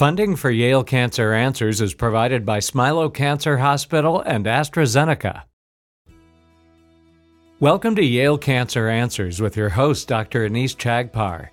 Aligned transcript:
Funding 0.00 0.34
for 0.34 0.50
Yale 0.50 0.82
Cancer 0.82 1.34
Answers 1.34 1.82
is 1.82 1.92
provided 1.92 2.46
by 2.46 2.56
Smilow 2.56 3.12
Cancer 3.12 3.58
Hospital 3.58 4.22
and 4.22 4.46
AstraZeneca. 4.46 5.42
Welcome 7.60 7.94
to 7.96 8.02
Yale 8.02 8.38
Cancer 8.38 8.88
Answers 8.88 9.42
with 9.42 9.58
your 9.58 9.68
host, 9.68 10.08
Dr. 10.08 10.48
Anees 10.48 10.74
Chagpar. 10.74 11.50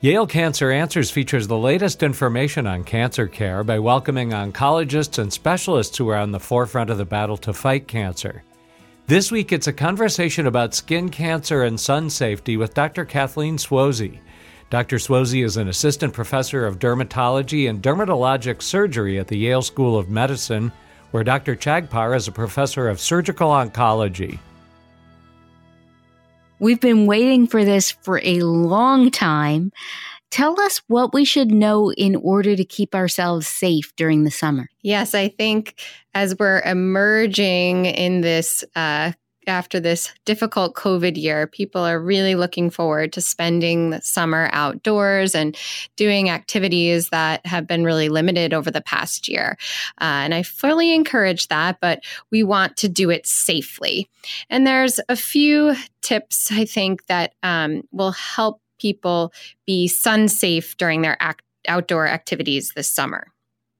Yale 0.00 0.28
Cancer 0.28 0.70
Answers 0.70 1.10
features 1.10 1.48
the 1.48 1.58
latest 1.58 2.04
information 2.04 2.68
on 2.68 2.84
cancer 2.84 3.26
care 3.26 3.64
by 3.64 3.80
welcoming 3.80 4.30
oncologists 4.30 5.18
and 5.18 5.32
specialists 5.32 5.98
who 5.98 6.08
are 6.08 6.18
on 6.18 6.30
the 6.30 6.38
forefront 6.38 6.90
of 6.90 6.98
the 6.98 7.04
battle 7.04 7.38
to 7.38 7.52
fight 7.52 7.88
cancer. 7.88 8.44
This 9.08 9.32
week, 9.32 9.50
it's 9.50 9.66
a 9.66 9.72
conversation 9.72 10.46
about 10.46 10.72
skin 10.72 11.08
cancer 11.08 11.64
and 11.64 11.80
sun 11.80 12.10
safety 12.10 12.56
with 12.56 12.74
Dr. 12.74 13.04
Kathleen 13.04 13.56
Suozzi. 13.56 14.20
Dr. 14.70 14.96
Suozzi 14.96 15.42
is 15.44 15.56
an 15.56 15.68
assistant 15.68 16.12
professor 16.12 16.66
of 16.66 16.78
dermatology 16.78 17.70
and 17.70 17.82
dermatologic 17.82 18.60
surgery 18.60 19.18
at 19.18 19.28
the 19.28 19.38
Yale 19.38 19.62
School 19.62 19.98
of 19.98 20.10
Medicine, 20.10 20.70
where 21.10 21.24
Dr. 21.24 21.56
Chagpar 21.56 22.14
is 22.14 22.28
a 22.28 22.32
professor 22.32 22.88
of 22.88 23.00
surgical 23.00 23.48
oncology. 23.48 24.38
We've 26.58 26.80
been 26.80 27.06
waiting 27.06 27.46
for 27.46 27.64
this 27.64 27.90
for 27.90 28.20
a 28.22 28.40
long 28.40 29.10
time. 29.10 29.72
Tell 30.30 30.60
us 30.60 30.82
what 30.88 31.14
we 31.14 31.24
should 31.24 31.50
know 31.50 31.90
in 31.92 32.14
order 32.16 32.54
to 32.54 32.64
keep 32.64 32.94
ourselves 32.94 33.46
safe 33.46 33.94
during 33.96 34.24
the 34.24 34.30
summer. 34.30 34.68
Yes, 34.82 35.14
I 35.14 35.28
think 35.28 35.80
as 36.14 36.36
we're 36.38 36.60
emerging 36.60 37.86
in 37.86 38.20
this 38.20 38.64
uh, 38.76 39.12
after 39.48 39.80
this 39.80 40.12
difficult 40.24 40.74
COVID 40.74 41.16
year, 41.16 41.46
people 41.46 41.82
are 41.82 42.00
really 42.00 42.34
looking 42.34 42.70
forward 42.70 43.12
to 43.12 43.20
spending 43.20 43.90
the 43.90 44.00
summer 44.02 44.48
outdoors 44.52 45.34
and 45.34 45.56
doing 45.96 46.30
activities 46.30 47.08
that 47.10 47.44
have 47.46 47.66
been 47.66 47.84
really 47.84 48.08
limited 48.08 48.54
over 48.54 48.70
the 48.70 48.80
past 48.80 49.28
year. 49.28 49.56
Uh, 50.00 50.04
and 50.24 50.34
I 50.34 50.42
fully 50.42 50.94
encourage 50.94 51.48
that, 51.48 51.78
but 51.80 52.00
we 52.30 52.42
want 52.42 52.76
to 52.78 52.88
do 52.88 53.10
it 53.10 53.26
safely. 53.26 54.08
And 54.50 54.66
there's 54.66 55.00
a 55.08 55.16
few 55.16 55.74
tips 56.02 56.50
I 56.50 56.64
think 56.64 57.06
that 57.06 57.34
um, 57.42 57.82
will 57.92 58.12
help 58.12 58.60
people 58.80 59.32
be 59.66 59.88
sun 59.88 60.28
safe 60.28 60.76
during 60.76 61.02
their 61.02 61.16
act- 61.20 61.42
outdoor 61.66 62.06
activities 62.06 62.72
this 62.74 62.88
summer. 62.88 63.28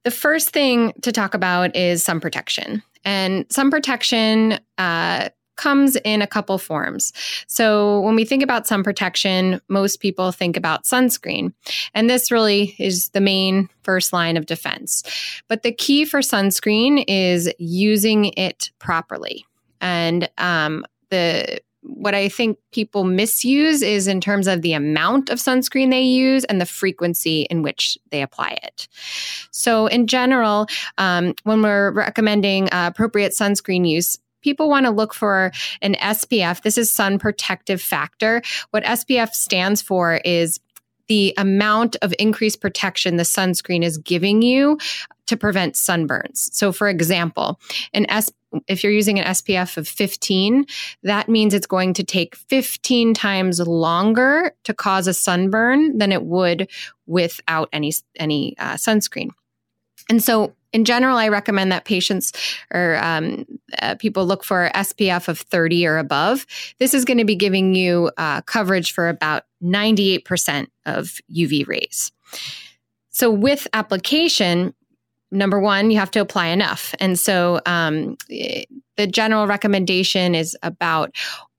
The 0.04 0.10
first 0.10 0.50
thing 0.50 0.92
to 1.02 1.12
talk 1.12 1.34
about 1.34 1.76
is 1.76 2.02
sun 2.02 2.20
protection. 2.20 2.82
And 3.04 3.46
sun 3.50 3.70
protection 3.70 4.58
uh, 4.76 5.28
comes 5.58 5.96
in 5.96 6.22
a 6.22 6.26
couple 6.26 6.56
forms. 6.56 7.12
So 7.46 8.00
when 8.00 8.14
we 8.14 8.24
think 8.24 8.42
about 8.42 8.66
sun 8.66 8.82
protection, 8.82 9.60
most 9.68 10.00
people 10.00 10.32
think 10.32 10.56
about 10.56 10.84
sunscreen. 10.84 11.52
And 11.92 12.08
this 12.08 12.30
really 12.30 12.74
is 12.78 13.10
the 13.10 13.20
main 13.20 13.68
first 13.82 14.12
line 14.12 14.38
of 14.38 14.46
defense. 14.46 15.02
But 15.48 15.62
the 15.62 15.72
key 15.72 16.06
for 16.06 16.20
sunscreen 16.20 17.04
is 17.06 17.52
using 17.58 18.32
it 18.36 18.70
properly. 18.78 19.44
And 19.80 20.30
um, 20.38 20.86
the 21.10 21.60
what 21.82 22.14
I 22.14 22.28
think 22.28 22.58
people 22.72 23.04
misuse 23.04 23.82
is 23.82 24.08
in 24.08 24.20
terms 24.20 24.46
of 24.46 24.62
the 24.62 24.72
amount 24.72 25.30
of 25.30 25.38
sunscreen 25.38 25.90
they 25.90 26.02
use 26.02 26.44
and 26.44 26.60
the 26.60 26.66
frequency 26.66 27.42
in 27.42 27.62
which 27.62 27.96
they 28.10 28.20
apply 28.20 28.58
it. 28.62 28.88
So, 29.52 29.86
in 29.86 30.06
general, 30.06 30.66
um, 30.98 31.34
when 31.44 31.62
we're 31.62 31.92
recommending 31.92 32.68
uh, 32.72 32.90
appropriate 32.92 33.32
sunscreen 33.32 33.88
use, 33.88 34.18
people 34.42 34.68
want 34.68 34.86
to 34.86 34.90
look 34.90 35.14
for 35.14 35.52
an 35.82 35.94
SPF. 35.94 36.62
This 36.62 36.78
is 36.78 36.90
sun 36.90 37.18
protective 37.18 37.80
factor. 37.80 38.42
What 38.70 38.84
SPF 38.84 39.30
stands 39.30 39.82
for 39.82 40.20
is 40.24 40.60
the 41.08 41.34
amount 41.38 41.96
of 42.02 42.14
increased 42.18 42.60
protection 42.60 43.16
the 43.16 43.22
sunscreen 43.22 43.82
is 43.82 43.98
giving 43.98 44.42
you 44.42 44.78
to 45.26 45.36
prevent 45.36 45.74
sunburns. 45.74 46.52
So, 46.52 46.72
for 46.72 46.88
example, 46.88 47.58
an 47.92 48.06
S 48.10 48.30
if 48.66 48.82
you're 48.82 48.92
using 48.92 49.18
an 49.18 49.26
SPF 49.26 49.76
of 49.76 49.86
15, 49.86 50.64
that 51.02 51.28
means 51.28 51.52
it's 51.52 51.66
going 51.66 51.92
to 51.94 52.02
take 52.02 52.34
15 52.34 53.12
times 53.12 53.60
longer 53.60 54.52
to 54.64 54.72
cause 54.72 55.06
a 55.06 55.12
sunburn 55.12 55.98
than 55.98 56.12
it 56.12 56.24
would 56.24 56.70
without 57.06 57.68
any 57.72 57.92
any 58.16 58.56
uh, 58.58 58.74
sunscreen. 58.74 59.28
And 60.08 60.22
so, 60.22 60.54
in 60.72 60.84
general, 60.84 61.16
I 61.16 61.28
recommend 61.28 61.72
that 61.72 61.84
patients 61.84 62.32
or 62.72 62.98
um, 63.02 63.46
uh, 63.80 63.94
people 63.96 64.26
look 64.26 64.44
for 64.44 64.70
SPF 64.74 65.28
of 65.28 65.40
30 65.40 65.86
or 65.86 65.98
above. 65.98 66.46
This 66.78 66.94
is 66.94 67.04
going 67.04 67.18
to 67.18 67.24
be 67.24 67.36
giving 67.36 67.74
you 67.74 68.10
uh, 68.16 68.42
coverage 68.42 68.92
for 68.92 69.08
about 69.08 69.44
98% 69.62 70.66
of 70.86 71.18
UV 71.34 71.66
rays. 71.66 72.12
So, 73.10 73.30
with 73.30 73.66
application, 73.72 74.74
number 75.30 75.58
one, 75.58 75.90
you 75.90 75.98
have 75.98 76.10
to 76.12 76.20
apply 76.20 76.48
enough. 76.48 76.94
And 77.00 77.18
so, 77.18 77.60
um, 77.66 78.16
the 78.28 79.06
general 79.06 79.46
recommendation 79.46 80.34
is 80.34 80.56
about 80.62 81.14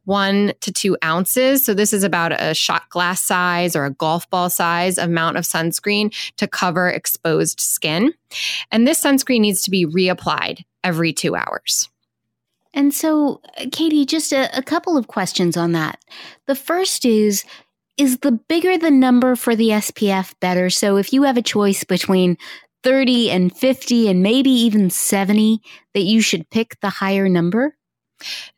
one 0.10 0.54
to 0.62 0.74
two 0.74 0.98
ounces. 1.04 1.64
So 1.64 1.76
this 1.76 1.94
is 1.94 2.04
about 2.04 2.34
a 2.34 2.56
shot 2.56 2.90
glass 2.90 3.22
size 3.22 3.76
or 3.76 3.86
a 3.86 3.92
golf 3.92 4.28
ball 4.32 4.50
size 4.50 4.98
amount 4.98 5.38
of 5.38 5.44
sunscreen 5.44 6.12
to 6.38 6.48
cover 6.48 6.90
exposed 6.90 7.60
skin. 7.60 8.14
And 8.72 8.88
this 8.88 9.02
sunscreen 9.02 9.42
needs 9.42 9.62
to 9.62 9.72
be 9.72 9.86
reapplied 9.86 10.64
every 10.84 11.14
two 11.14 11.36
hours. 11.36 11.88
And 12.74 12.94
so, 12.94 13.40
Katie, 13.72 14.06
just 14.06 14.32
a, 14.34 14.50
a 14.58 14.64
couple 14.64 14.98
of 14.98 15.08
questions 15.08 15.56
on 15.56 15.74
that. 15.74 16.00
The 16.48 16.56
first 16.56 17.06
is, 17.06 17.44
is 17.98 18.20
the 18.20 18.32
bigger 18.32 18.78
the 18.78 18.92
number 18.92 19.36
for 19.36 19.56
the 19.56 19.70
SPF 19.70 20.34
better? 20.40 20.72
So 20.72 20.98
if 20.98 21.14
you 21.14 21.24
have 21.24 21.38
a 21.38 21.42
choice 21.44 21.84
between 21.84 22.38
30 22.84 23.30
and 23.30 23.56
50 23.56 24.08
and 24.08 24.24
maybe 24.24 24.50
even 24.50 24.90
70, 24.90 25.62
that 25.94 26.02
you 26.02 26.22
should 26.22 26.50
pick 26.50 26.80
the 26.82 26.90
higher 26.90 27.30
number? 27.30 27.76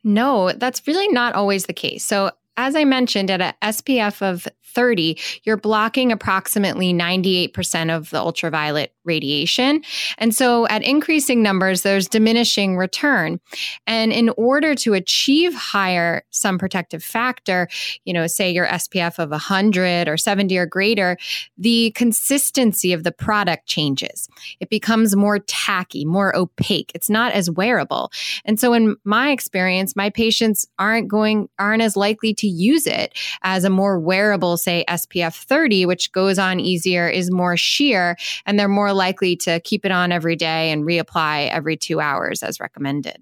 No, 0.03 0.51
that's 0.53 0.85
really 0.87 1.07
not 1.09 1.35
always 1.35 1.65
the 1.65 1.73
case. 1.73 2.03
So, 2.03 2.31
as 2.57 2.75
I 2.75 2.83
mentioned, 2.83 3.31
at 3.31 3.41
a 3.41 3.55
SPF 3.63 4.21
of 4.21 4.47
30, 4.73 5.17
you're 5.43 5.57
blocking 5.57 6.11
approximately 6.11 6.93
98% 6.93 7.95
of 7.95 8.09
the 8.09 8.17
ultraviolet 8.17 8.93
radiation. 9.03 9.83
And 10.17 10.33
so 10.33 10.67
at 10.67 10.83
increasing 10.83 11.41
numbers, 11.41 11.81
there's 11.81 12.07
diminishing 12.07 12.77
return. 12.77 13.39
And 13.87 14.13
in 14.13 14.29
order 14.37 14.75
to 14.75 14.93
achieve 14.93 15.53
higher 15.53 16.23
sun 16.29 16.57
protective 16.57 17.03
factor, 17.03 17.67
you 18.05 18.13
know, 18.13 18.27
say 18.27 18.51
your 18.51 18.67
SPF 18.67 19.19
of 19.19 19.31
100 19.31 20.07
or 20.07 20.17
70 20.17 20.57
or 20.57 20.65
greater, 20.65 21.17
the 21.57 21.91
consistency 21.91 22.93
of 22.93 23.03
the 23.03 23.11
product 23.11 23.65
changes. 23.67 24.29
It 24.59 24.69
becomes 24.69 25.15
more 25.15 25.39
tacky, 25.39 26.05
more 26.05 26.35
opaque. 26.35 26.91
It's 26.93 27.09
not 27.09 27.33
as 27.33 27.49
wearable. 27.49 28.11
And 28.45 28.59
so 28.59 28.73
in 28.73 28.95
my 29.03 29.31
experience, 29.31 29.95
my 29.95 30.09
patients 30.09 30.67
aren't 30.77 31.07
going, 31.07 31.49
aren't 31.57 31.81
as 31.81 31.97
likely 31.97 32.33
to 32.41 32.47
use 32.47 32.85
it 32.85 33.17
as 33.41 33.63
a 33.63 33.69
more 33.69 33.99
wearable, 33.99 34.57
say 34.57 34.83
SPF 34.87 35.43
30, 35.43 35.85
which 35.85 36.11
goes 36.11 36.37
on 36.37 36.59
easier, 36.59 37.07
is 37.07 37.31
more 37.31 37.55
sheer, 37.55 38.17
and 38.45 38.59
they're 38.59 38.67
more 38.67 38.93
likely 38.93 39.35
to 39.37 39.59
keep 39.61 39.85
it 39.85 39.91
on 39.91 40.11
every 40.11 40.35
day 40.35 40.71
and 40.71 40.83
reapply 40.83 41.49
every 41.49 41.77
two 41.77 41.99
hours 41.99 42.43
as 42.43 42.59
recommended. 42.59 43.21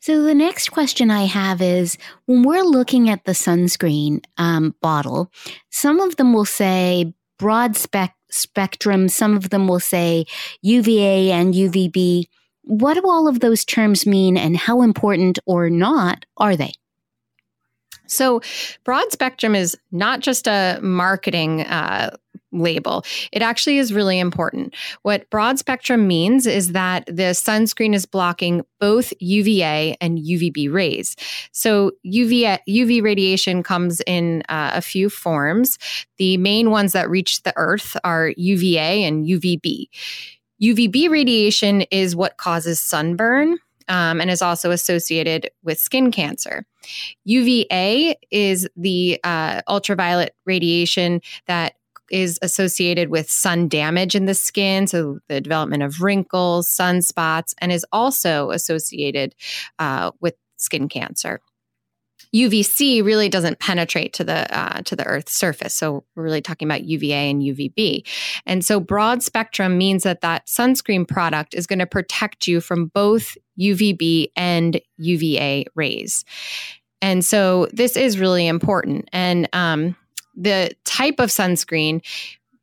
So, 0.00 0.22
the 0.22 0.34
next 0.36 0.70
question 0.70 1.10
I 1.10 1.24
have 1.24 1.60
is 1.60 1.98
when 2.26 2.44
we're 2.44 2.62
looking 2.62 3.10
at 3.10 3.24
the 3.24 3.32
sunscreen 3.32 4.24
um, 4.38 4.74
bottle, 4.80 5.32
some 5.70 5.98
of 5.98 6.14
them 6.14 6.32
will 6.32 6.44
say 6.44 7.12
broad 7.38 7.76
spec- 7.76 8.14
spectrum, 8.30 9.08
some 9.08 9.34
of 9.34 9.50
them 9.50 9.66
will 9.66 9.80
say 9.80 10.26
UVA 10.62 11.32
and 11.32 11.54
UVB. 11.54 12.26
What 12.62 12.94
do 12.94 13.02
all 13.08 13.26
of 13.26 13.40
those 13.40 13.64
terms 13.64 14.06
mean, 14.06 14.36
and 14.36 14.56
how 14.56 14.82
important 14.82 15.40
or 15.44 15.70
not 15.70 16.24
are 16.36 16.54
they? 16.54 16.74
So, 18.06 18.40
broad 18.84 19.10
spectrum 19.12 19.54
is 19.54 19.76
not 19.92 20.20
just 20.20 20.46
a 20.46 20.78
marketing 20.82 21.62
uh, 21.62 22.16
label. 22.52 23.04
It 23.32 23.42
actually 23.42 23.78
is 23.78 23.92
really 23.92 24.18
important. 24.18 24.74
What 25.02 25.28
broad 25.30 25.58
spectrum 25.58 26.06
means 26.06 26.46
is 26.46 26.72
that 26.72 27.06
the 27.06 27.34
sunscreen 27.34 27.94
is 27.94 28.06
blocking 28.06 28.64
both 28.80 29.12
UVA 29.20 29.96
and 30.00 30.18
UVB 30.18 30.72
rays. 30.72 31.16
So, 31.52 31.92
UV, 32.06 32.58
UV 32.68 33.02
radiation 33.02 33.62
comes 33.62 34.00
in 34.06 34.42
uh, 34.48 34.72
a 34.74 34.80
few 34.80 35.10
forms. 35.10 35.78
The 36.18 36.36
main 36.38 36.70
ones 36.70 36.92
that 36.92 37.10
reach 37.10 37.42
the 37.42 37.52
earth 37.56 37.96
are 38.04 38.32
UVA 38.36 39.04
and 39.04 39.26
UVB. 39.26 39.88
UVB 40.62 41.10
radiation 41.10 41.82
is 41.82 42.16
what 42.16 42.38
causes 42.38 42.80
sunburn 42.80 43.58
um, 43.88 44.20
and 44.20 44.30
is 44.30 44.42
also 44.42 44.70
associated 44.70 45.50
with 45.62 45.78
skin 45.78 46.10
cancer. 46.10 46.64
UVA 47.24 48.16
is 48.30 48.68
the 48.76 49.20
uh, 49.24 49.62
ultraviolet 49.68 50.34
radiation 50.44 51.20
that 51.46 51.74
is 52.10 52.38
associated 52.42 53.08
with 53.08 53.30
sun 53.30 53.68
damage 53.68 54.14
in 54.14 54.26
the 54.26 54.34
skin, 54.34 54.86
so 54.86 55.18
the 55.28 55.40
development 55.40 55.82
of 55.82 56.00
wrinkles, 56.00 56.68
sunspots, 56.68 57.54
and 57.58 57.72
is 57.72 57.84
also 57.92 58.50
associated 58.50 59.34
uh, 59.78 60.12
with 60.20 60.34
skin 60.56 60.88
cancer. 60.88 61.40
UVC 62.36 63.02
really 63.02 63.28
doesn't 63.28 63.58
penetrate 63.58 64.12
to 64.14 64.24
the 64.24 64.56
uh, 64.56 64.82
to 64.82 64.94
the 64.94 65.04
Earth's 65.04 65.32
surface. 65.32 65.74
So 65.74 66.04
we're 66.14 66.24
really 66.24 66.42
talking 66.42 66.68
about 66.68 66.84
UVA 66.84 67.30
and 67.30 67.42
UVB. 67.42 68.06
And 68.44 68.64
so 68.64 68.78
broad 68.78 69.22
spectrum 69.22 69.78
means 69.78 70.02
that 70.02 70.20
that 70.20 70.46
sunscreen 70.46 71.08
product 71.08 71.54
is 71.54 71.66
going 71.66 71.78
to 71.78 71.86
protect 71.86 72.46
you 72.46 72.60
from 72.60 72.86
both 72.86 73.36
UVB 73.58 74.30
and 74.36 74.80
UVA 74.98 75.64
rays. 75.74 76.24
And 77.00 77.24
so 77.24 77.68
this 77.72 77.96
is 77.96 78.18
really 78.18 78.46
important. 78.46 79.08
And 79.12 79.48
um, 79.52 79.96
the 80.34 80.74
type 80.84 81.18
of 81.18 81.30
sunscreen 81.30 82.02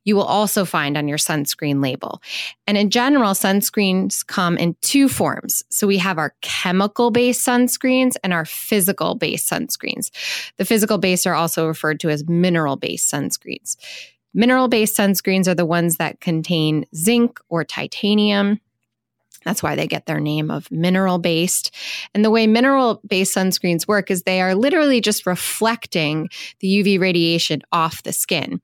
you 0.04 0.16
will 0.16 0.24
also 0.24 0.66
find 0.66 0.98
on 0.98 1.08
your 1.08 1.18
sunscreen 1.18 1.82
label. 1.82 2.22
And 2.68 2.78
in 2.78 2.90
general, 2.90 3.32
sunscreens 3.32 4.26
come 4.26 4.58
in 4.58 4.76
two 4.82 5.08
forms. 5.10 5.64
So 5.70 5.88
we 5.88 5.98
have 5.98 6.18
our 6.18 6.36
chemical 6.42 7.12
based 7.12 7.46
sunscreens 7.46 8.16
and 8.24 8.34
our 8.34 8.46
physical 8.46 9.16
based 9.16 9.50
sunscreens. 9.50 10.12
The 10.58 10.66
physical 10.66 10.98
based 10.98 11.28
are 11.28 11.36
also 11.36 11.68
referred 11.68 12.00
to 12.02 12.10
as 12.10 12.28
mineral 12.28 12.76
based 12.76 13.12
sunscreens. 13.12 13.78
Mineral 14.34 14.68
based 14.68 14.98
sunscreens 14.98 15.48
are 15.48 15.56
the 15.56 15.66
ones 15.66 15.98
that 15.98 16.20
contain 16.20 16.86
zinc 16.96 17.40
or 17.50 17.64
titanium. 17.64 18.60
That's 19.45 19.63
why 19.63 19.75
they 19.75 19.88
get 19.88 20.06
their 20.06 20.19
name 20.19 20.50
of 20.50 20.69
mineral 20.72 21.19
based. 21.19 21.74
And 22.13 22.24
the 22.24 22.31
way 22.31 22.48
mineral 22.48 23.01
based 23.07 23.36
sunscreens 23.36 23.88
work 23.88 24.10
is 24.10 24.24
they 24.24 24.42
are 24.42 24.56
literally 24.56 25.01
just 25.01 25.25
reflecting 25.25 26.30
the 26.60 26.68
UV 26.68 27.00
radiation 27.00 27.62
off 27.72 28.04
the 28.04 28.13
skin. 28.13 28.62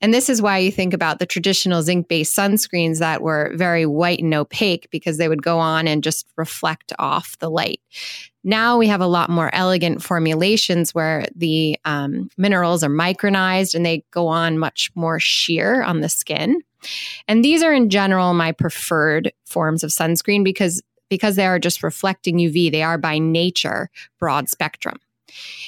And 0.00 0.14
this 0.14 0.28
is 0.28 0.40
why 0.40 0.58
you 0.58 0.70
think 0.70 0.94
about 0.94 1.18
the 1.18 1.26
traditional 1.26 1.82
zinc 1.82 2.08
based 2.08 2.36
sunscreens 2.36 2.98
that 2.98 3.20
were 3.20 3.52
very 3.54 3.84
white 3.84 4.20
and 4.20 4.32
opaque 4.34 4.88
because 4.90 5.18
they 5.18 5.28
would 5.28 5.42
go 5.42 5.58
on 5.58 5.88
and 5.88 6.04
just 6.04 6.26
reflect 6.36 6.92
off 6.98 7.36
the 7.40 7.50
light. 7.50 7.80
Now 8.44 8.78
we 8.78 8.86
have 8.86 9.00
a 9.00 9.06
lot 9.06 9.28
more 9.28 9.52
elegant 9.52 10.02
formulations 10.02 10.94
where 10.94 11.26
the 11.34 11.78
um, 11.84 12.30
minerals 12.38 12.84
are 12.84 12.90
micronized 12.90 13.74
and 13.74 13.84
they 13.84 14.04
go 14.12 14.28
on 14.28 14.58
much 14.58 14.90
more 14.94 15.18
sheer 15.18 15.82
on 15.82 16.00
the 16.00 16.08
skin. 16.08 16.62
And 17.26 17.44
these 17.44 17.62
are 17.62 17.72
in 17.72 17.90
general 17.90 18.34
my 18.34 18.52
preferred 18.52 19.32
forms 19.44 19.84
of 19.84 19.90
sunscreen 19.90 20.44
because 20.44 20.82
because 21.08 21.36
they 21.36 21.46
are 21.46 21.58
just 21.58 21.82
reflecting 21.82 22.36
UV, 22.36 22.70
they 22.70 22.82
are 22.82 22.98
by 22.98 23.18
nature 23.18 23.90
broad 24.18 24.48
spectrum. 24.48 24.98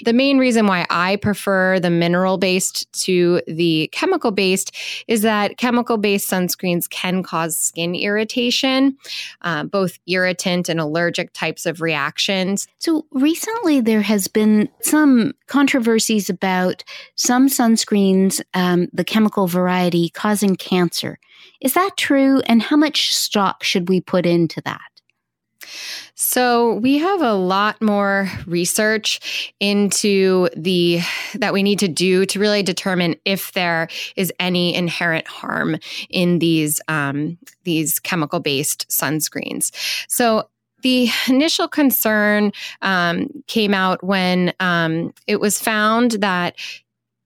The 0.05 0.13
main 0.13 0.39
reason 0.39 0.67
why 0.67 0.87
I 0.91 1.17
prefer 1.17 1.79
the 1.81 1.91
mineral 1.91 2.39
based 2.39 2.91
to 3.05 3.43
the 3.47 3.89
chemical 3.93 4.31
based 4.31 4.75
is 5.09 5.23
that 5.23 5.57
chemical 5.59 5.97
based 5.97 6.31
sunscreens 6.31 6.89
can 6.89 7.23
cause 7.23 7.57
skin 7.57 7.95
irritation, 7.95 8.97
uh, 9.43 9.65
both 9.65 9.99
irritant 10.07 10.69
and 10.69 10.81
allergic 10.81 11.33
types 11.33 11.67
of 11.67 11.81
reactions. 11.81 12.67
So 12.79 13.07
recently, 13.11 13.81
there 13.81 14.03
has 14.03 14.29
been 14.29 14.69
some 14.81 15.33
controversies 15.47 16.31
about 16.31 16.83
some 17.17 17.49
sunscreens, 17.49 18.41
um, 18.55 18.89
the 18.93 19.05
chemical 19.05 19.47
variety, 19.47 20.09
causing 20.11 20.57
cancer. 20.57 21.19
Is 21.61 21.75
that 21.75 21.97
true? 21.97 22.41
And 22.47 22.63
how 22.63 22.77
much 22.77 23.15
stock 23.15 23.63
should 23.63 23.89
we 23.89 24.01
put 24.01 24.27
into 24.27 24.61
that? 24.63 24.81
So 26.15 26.75
we 26.75 26.99
have 26.99 27.23
a 27.23 27.35
lot 27.35 27.81
more 27.81 28.31
research 28.47 29.55
into 29.61 30.49
the 30.57 31.01
that 31.35 31.53
we 31.53 31.63
need 31.63 31.79
to 31.81 31.89
do 31.89 32.27
to 32.27 32.39
really 32.39 32.63
determine 32.63 33.17
if 33.25 33.53
there 33.53 33.89
is 34.17 34.33
any 34.39 34.75
inherent 34.75 35.27
harm 35.27 35.77
in 36.09 36.39
these 36.39 36.81
um, 36.89 37.39
these 37.65 37.99
chemical 38.01 38.41
based 38.41 38.89
sunscreens. 38.89 39.73
So 40.09 40.49
the 40.83 41.11
initial 41.29 41.69
concern 41.69 42.53
um, 42.83 43.29
came 43.47 43.75
out 43.75 44.03
when 44.03 44.53
um, 44.61 45.13
it 45.27 45.41
was 45.41 45.59
found 45.59 46.13
that 46.13 46.57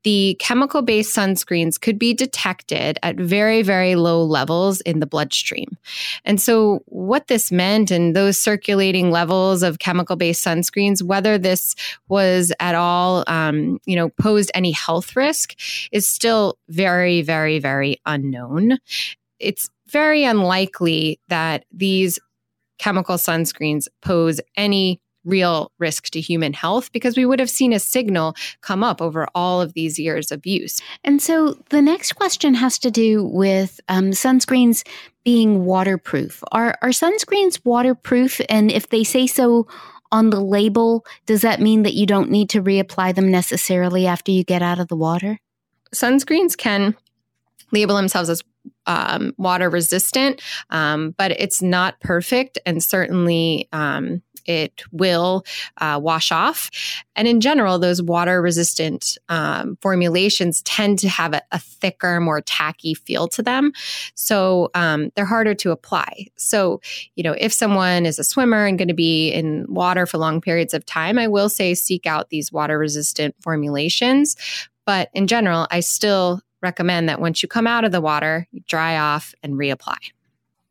the 0.04 0.36
chemical 0.38 0.82
based 0.82 1.14
sunscreens 1.14 1.80
could 1.80 1.98
be 1.98 2.14
detected 2.14 2.98
at 3.02 3.16
very, 3.16 3.62
very 3.62 3.96
low 3.96 4.22
levels 4.22 4.80
in 4.82 5.00
the 5.00 5.06
bloodstream. 5.06 5.76
And 6.24 6.40
so, 6.40 6.82
what 6.86 7.26
this 7.26 7.50
meant 7.50 7.90
and 7.90 8.14
those 8.14 8.38
circulating 8.38 9.10
levels 9.10 9.62
of 9.62 9.78
chemical 9.78 10.16
based 10.16 10.44
sunscreens, 10.44 11.02
whether 11.02 11.36
this 11.38 11.74
was 12.08 12.52
at 12.60 12.74
all, 12.74 13.24
um, 13.26 13.80
you 13.86 13.96
know, 13.96 14.10
posed 14.10 14.50
any 14.54 14.72
health 14.72 15.16
risk, 15.16 15.54
is 15.90 16.06
still 16.06 16.58
very, 16.68 17.22
very, 17.22 17.58
very 17.58 18.00
unknown. 18.06 18.78
It's 19.38 19.70
very 19.88 20.24
unlikely 20.24 21.20
that 21.28 21.64
these 21.72 22.18
chemical 22.78 23.16
sunscreens 23.16 23.86
pose 24.02 24.40
any 24.56 25.00
real 25.24 25.72
risk 25.78 26.10
to 26.10 26.20
human 26.20 26.52
health 26.52 26.92
because 26.92 27.16
we 27.16 27.26
would 27.26 27.40
have 27.40 27.50
seen 27.50 27.72
a 27.72 27.78
signal 27.78 28.34
come 28.60 28.84
up 28.84 29.00
over 29.00 29.26
all 29.34 29.60
of 29.60 29.74
these 29.74 29.98
years 29.98 30.30
of 30.30 30.44
use. 30.46 30.80
And 31.02 31.20
so 31.20 31.58
the 31.70 31.82
next 31.82 32.12
question 32.12 32.54
has 32.54 32.78
to 32.80 32.90
do 32.90 33.24
with 33.24 33.80
um, 33.88 34.10
sunscreens 34.10 34.86
being 35.24 35.64
waterproof. 35.64 36.42
Are, 36.52 36.76
are 36.82 36.90
sunscreens 36.90 37.60
waterproof? 37.64 38.40
And 38.48 38.70
if 38.70 38.90
they 38.90 39.04
say 39.04 39.26
so 39.26 39.66
on 40.12 40.30
the 40.30 40.40
label, 40.40 41.04
does 41.26 41.42
that 41.42 41.60
mean 41.60 41.82
that 41.82 41.94
you 41.94 42.06
don't 42.06 42.30
need 42.30 42.50
to 42.50 42.62
reapply 42.62 43.14
them 43.14 43.30
necessarily 43.30 44.06
after 44.06 44.30
you 44.30 44.44
get 44.44 44.62
out 44.62 44.78
of 44.78 44.88
the 44.88 44.96
water? 44.96 45.38
Sunscreens 45.92 46.56
can 46.56 46.94
label 47.72 47.96
themselves 47.96 48.28
as 48.28 48.42
um, 48.86 49.34
water 49.36 49.68
resistant, 49.68 50.40
um, 50.70 51.14
but 51.16 51.32
it's 51.32 51.62
not 51.62 52.00
perfect 52.00 52.58
and 52.64 52.82
certainly 52.82 53.68
um, 53.72 54.22
it 54.46 54.82
will 54.92 55.44
uh, 55.78 55.98
wash 56.02 56.32
off. 56.32 56.70
And 57.16 57.28
in 57.28 57.40
general, 57.40 57.78
those 57.78 58.02
water 58.02 58.42
resistant 58.42 59.16
um, 59.28 59.76
formulations 59.80 60.62
tend 60.62 60.98
to 61.00 61.08
have 61.08 61.34
a, 61.34 61.42
a, 61.52 61.58
thicker, 61.58 62.20
more 62.20 62.40
tacky 62.40 62.94
feel 62.94 63.28
to 63.28 63.42
them. 63.42 63.72
So 64.14 64.70
um, 64.74 65.10
they're 65.14 65.24
harder 65.24 65.54
to 65.54 65.70
apply. 65.70 66.26
So, 66.36 66.80
you 67.14 67.22
know, 67.22 67.34
if 67.38 67.52
someone 67.52 68.06
is 68.06 68.18
a 68.18 68.24
swimmer 68.24 68.66
and 68.66 68.78
going 68.78 68.88
to 68.88 68.94
be 68.94 69.30
in 69.30 69.66
water 69.68 70.06
for 70.06 70.18
long 70.18 70.40
periods 70.40 70.74
of 70.74 70.86
time, 70.86 71.18
I 71.18 71.28
will 71.28 71.48
say 71.48 71.74
seek 71.74 72.06
out 72.06 72.30
these 72.30 72.52
water 72.52 72.78
resistant 72.78 73.34
formulations. 73.42 74.36
But 74.86 75.10
in 75.14 75.26
general, 75.26 75.66
I 75.70 75.80
still 75.80 76.40
recommend 76.62 77.08
that 77.08 77.20
once 77.20 77.42
you 77.42 77.48
come 77.48 77.66
out 77.66 77.84
of 77.84 77.92
the 77.92 78.00
water, 78.00 78.48
dry 78.66 78.98
off 78.98 79.34
and 79.42 79.54
reapply. 79.54 79.96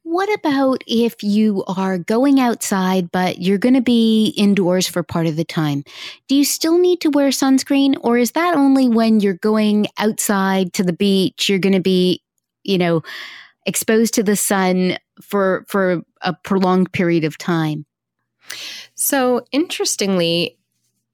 What 0.03 0.31
about 0.33 0.83
if 0.85 1.23
you 1.23 1.63
are 1.65 1.97
going 1.97 2.39
outside, 2.39 3.09
but 3.11 3.39
you're 3.41 3.57
going 3.57 3.73
to 3.73 3.81
be 3.81 4.33
indoors 4.37 4.85
for 4.85 5.01
part 5.01 5.27
of 5.27 5.37
the 5.37 5.45
time? 5.45 5.83
Do 6.27 6.35
you 6.35 6.43
still 6.43 6.77
need 6.77 6.99
to 7.01 7.09
wear 7.09 7.29
sunscreen, 7.29 7.95
or 8.01 8.17
is 8.17 8.31
that 8.31 8.55
only 8.55 8.89
when 8.89 9.21
you're 9.21 9.35
going 9.35 9.87
outside 9.97 10.73
to 10.73 10.83
the 10.83 10.93
beach? 10.93 11.47
You're 11.47 11.59
going 11.59 11.73
to 11.73 11.79
be, 11.79 12.21
you 12.63 12.77
know, 12.77 13.01
exposed 13.65 14.13
to 14.15 14.23
the 14.23 14.35
sun 14.35 14.97
for 15.21 15.65
for 15.69 16.01
a 16.21 16.33
prolonged 16.33 16.91
period 16.91 17.23
of 17.23 17.37
time. 17.37 17.85
So, 18.95 19.45
interestingly, 19.51 20.57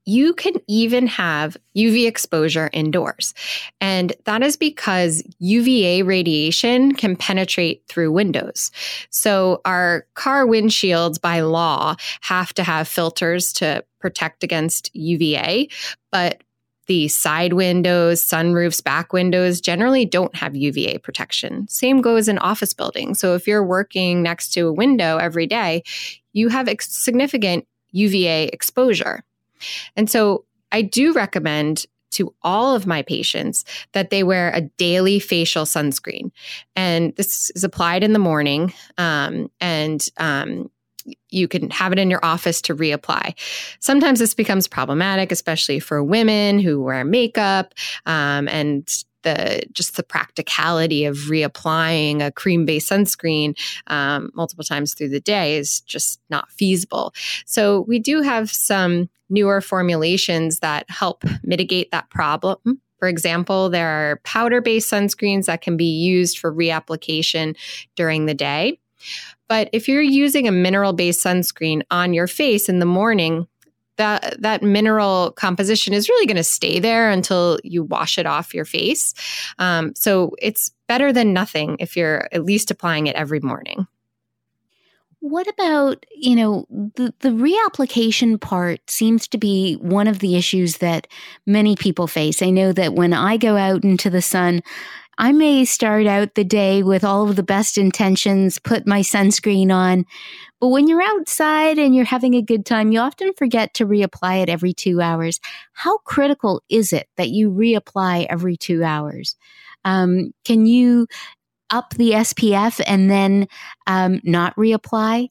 you 0.05 0.33
can 0.33 0.53
even 0.67 1.07
have 1.07 1.55
UV 1.75 2.07
exposure 2.07 2.69
indoors. 2.73 3.33
And 3.79 4.13
that 4.25 4.41
is 4.41 4.57
because 4.57 5.23
UVA 5.39 6.01
radiation 6.03 6.93
can 6.95 7.15
penetrate 7.15 7.83
through 7.87 8.11
windows. 8.11 8.71
So 9.09 9.61
our 9.65 10.07
car 10.15 10.45
windshields 10.45 11.21
by 11.21 11.41
law 11.41 11.95
have 12.21 12.53
to 12.55 12.63
have 12.63 12.87
filters 12.87 13.53
to 13.53 13.83
protect 13.99 14.43
against 14.43 14.89
UVA, 14.95 15.69
but 16.11 16.41
the 16.87 17.07
side 17.07 17.53
windows, 17.53 18.19
sunroofs, 18.19 18.83
back 18.83 19.13
windows 19.13 19.61
generally 19.61 20.05
don't 20.05 20.35
have 20.35 20.55
UVA 20.55 20.97
protection. 20.97 21.67
Same 21.67 22.01
goes 22.01 22.27
in 22.27 22.39
office 22.39 22.73
buildings. 22.73 23.19
So 23.19 23.35
if 23.35 23.47
you're 23.47 23.63
working 23.63 24.23
next 24.23 24.49
to 24.53 24.61
a 24.61 24.73
window 24.73 25.17
every 25.17 25.45
day, 25.45 25.83
you 26.33 26.49
have 26.49 26.67
significant 26.79 27.67
UVA 27.91 28.47
exposure. 28.47 29.23
And 29.95 30.09
so 30.09 30.45
I 30.71 30.81
do 30.81 31.13
recommend 31.13 31.85
to 32.11 32.33
all 32.41 32.75
of 32.75 32.87
my 32.87 33.01
patients 33.01 33.65
that 33.93 34.09
they 34.09 34.23
wear 34.23 34.51
a 34.53 34.61
daily 34.61 35.19
facial 35.19 35.65
sunscreen. 35.65 36.31
And 36.75 37.15
this 37.15 37.51
is 37.51 37.63
applied 37.63 38.03
in 38.03 38.13
the 38.13 38.19
morning. 38.19 38.73
Um, 38.97 39.51
and 39.61 40.05
um, 40.17 40.71
you 41.29 41.47
can 41.47 41.69
have 41.69 41.91
it 41.91 41.99
in 41.99 42.09
your 42.09 42.23
office 42.23 42.61
to 42.63 42.75
reapply. 42.75 43.33
Sometimes 43.79 44.19
this 44.19 44.33
becomes 44.33 44.67
problematic, 44.67 45.31
especially 45.31 45.79
for 45.79 46.03
women 46.03 46.59
who 46.59 46.81
wear 46.81 47.03
makeup 47.03 47.73
um, 48.05 48.47
and 48.47 49.03
the 49.23 49.63
just 49.71 49.97
the 49.97 50.03
practicality 50.03 51.05
of 51.05 51.15
reapplying 51.29 52.25
a 52.25 52.31
cream 52.31 52.65
based 52.65 52.89
sunscreen 52.89 53.57
um, 53.87 54.31
multiple 54.33 54.63
times 54.63 54.93
through 54.93 55.09
the 55.09 55.19
day 55.19 55.57
is 55.57 55.81
just 55.81 56.19
not 56.29 56.51
feasible. 56.51 57.13
So 57.45 57.81
we 57.81 57.99
do 57.99 58.21
have 58.21 58.49
some 58.49 59.09
newer 59.29 59.61
formulations 59.61 60.59
that 60.59 60.89
help 60.89 61.23
mitigate 61.43 61.91
that 61.91 62.09
problem. 62.09 62.81
For 62.99 63.07
example, 63.07 63.69
there 63.69 63.87
are 63.87 64.21
powder 64.23 64.61
based 64.61 64.91
sunscreens 64.91 65.45
that 65.45 65.61
can 65.61 65.77
be 65.77 65.85
used 65.85 66.37
for 66.37 66.53
reapplication 66.53 67.55
during 67.95 68.25
the 68.25 68.33
day. 68.33 68.79
But 69.47 69.69
if 69.71 69.87
you're 69.87 70.01
using 70.01 70.47
a 70.47 70.51
mineral 70.51 70.93
based 70.93 71.23
sunscreen 71.23 71.81
on 71.89 72.13
your 72.13 72.27
face 72.27 72.67
in 72.67 72.79
the 72.79 72.85
morning, 72.85 73.47
that 73.99 74.41
that 74.41 74.63
mineral 74.63 75.31
composition 75.33 75.93
is 75.93 76.09
really 76.09 76.25
going 76.25 76.37
to 76.37 76.43
stay 76.43 76.79
there 76.79 77.11
until 77.11 77.59
you 77.63 77.83
wash 77.83 78.17
it 78.17 78.25
off 78.25 78.53
your 78.53 78.65
face. 78.65 79.13
Um, 79.59 79.93
so 79.93 80.35
it's 80.41 80.71
better 80.87 81.13
than 81.13 81.33
nothing 81.33 81.75
if 81.79 81.95
you're 81.95 82.27
at 82.31 82.45
least 82.45 82.71
applying 82.71 83.05
it 83.05 83.15
every 83.15 83.41
morning. 83.41 83.85
What 85.21 85.47
about, 85.49 86.05
you 86.15 86.33
know, 86.33 86.65
the, 86.69 87.13
the 87.19 87.29
reapplication 87.29 88.39
part 88.39 88.89
seems 88.89 89.27
to 89.27 89.37
be 89.37 89.75
one 89.75 90.07
of 90.07 90.19
the 90.19 90.37
issues 90.37 90.77
that 90.77 91.07
many 91.45 91.75
people 91.75 92.07
face. 92.07 92.41
I 92.41 92.51
know 92.51 92.71
that 92.71 92.93
when 92.93 93.11
I 93.13 93.35
go 93.35 93.57
out 93.57 93.83
into 93.83 94.09
the 94.09 94.21
sun, 94.21 94.61
I 95.19 95.33
may 95.33 95.65
start 95.65 96.07
out 96.07 96.35
the 96.35 96.45
day 96.45 96.81
with 96.81 97.03
all 97.03 97.29
of 97.29 97.35
the 97.35 97.43
best 97.43 97.77
intentions, 97.77 98.57
put 98.57 98.87
my 98.87 99.01
sunscreen 99.01 99.69
on, 99.69 100.05
but 100.61 100.69
when 100.69 100.87
you're 100.87 101.01
outside 101.01 101.77
and 101.77 101.93
you're 101.93 102.05
having 102.05 102.35
a 102.35 102.41
good 102.41 102.65
time, 102.65 102.93
you 102.93 103.01
often 103.01 103.33
forget 103.33 103.73
to 103.75 103.85
reapply 103.85 104.43
it 104.43 104.49
every 104.49 104.71
two 104.71 105.01
hours. 105.01 105.41
How 105.73 105.97
critical 105.99 106.63
is 106.69 106.93
it 106.93 107.09
that 107.17 107.31
you 107.31 107.51
reapply 107.51 108.27
every 108.29 108.55
two 108.55 108.81
hours? 108.81 109.35
Um, 109.83 110.31
can 110.45 110.65
you 110.65 111.07
up 111.69 111.93
the 111.95 112.11
SPF 112.11 112.81
and 112.87 113.11
then 113.11 113.49
um, 113.87 114.21
not 114.23 114.55
reapply? 114.55 115.27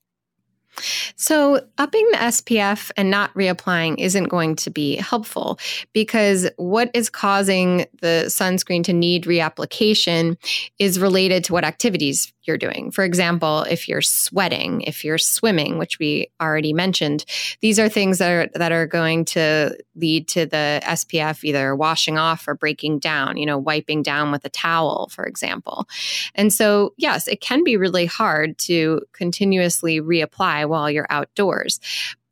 So, 1.17 1.61
upping 1.79 2.07
the 2.13 2.19
SPF 2.19 2.91
and 2.97 3.11
not 3.11 3.33
reapplying 3.35 3.97
isn't 3.99 4.25
going 4.25 4.57
to 4.57 4.71
be 4.71 4.97
helpful 4.97 5.59
because 5.93 6.49
what 6.57 6.91
is 6.95 7.11
causing 7.11 7.87
the 8.01 8.25
sunscreen 8.27 8.85
to 8.85 8.93
need 8.93 9.25
reapplication 9.25 10.37
is 10.79 11.01
related 11.01 11.45
to 11.45 11.53
what 11.53 11.65
activities 11.65 12.33
you're 12.49 12.59
doing. 12.59 12.91
For 12.91 13.05
example, 13.05 13.63
if 13.65 13.89
you're 13.89 14.03
sweating, 14.03 14.81
if 14.81 15.05
you're 15.05 15.19
swimming, 15.19 15.79
which 15.79 15.99
we 15.99 16.31
already 16.41 16.73
mentioned, 16.73 17.25
these 17.61 17.79
are 17.79 17.89
things 17.89 18.19
that 18.19 18.31
are 18.31 18.59
that 18.59 18.73
are 18.73 18.87
going 18.87 19.27
to 19.27 19.77
lead 19.95 20.27
to 20.29 20.47
the 20.47 20.81
SPF 20.85 21.45
either 21.45 21.77
washing 21.77 22.19
off 22.19 22.49
or 22.49 22.55
breaking 22.55 22.99
down, 22.99 23.37
you 23.37 23.47
know, 23.47 23.59
wiping 23.59 24.03
down 24.03 24.33
with 24.33 24.45
a 24.45 24.49
towel, 24.49 25.09
for 25.13 25.25
example. 25.25 25.87
And 26.35 26.53
so, 26.53 26.95
yes, 26.97 27.29
it 27.29 27.41
can 27.41 27.63
be 27.63 27.77
really 27.77 28.07
hard 28.07 28.59
to 28.59 29.03
continuously 29.13 30.01
reapply 30.01 30.69
while 30.69 30.91
you're 30.91 31.07
outdoors. 31.11 31.79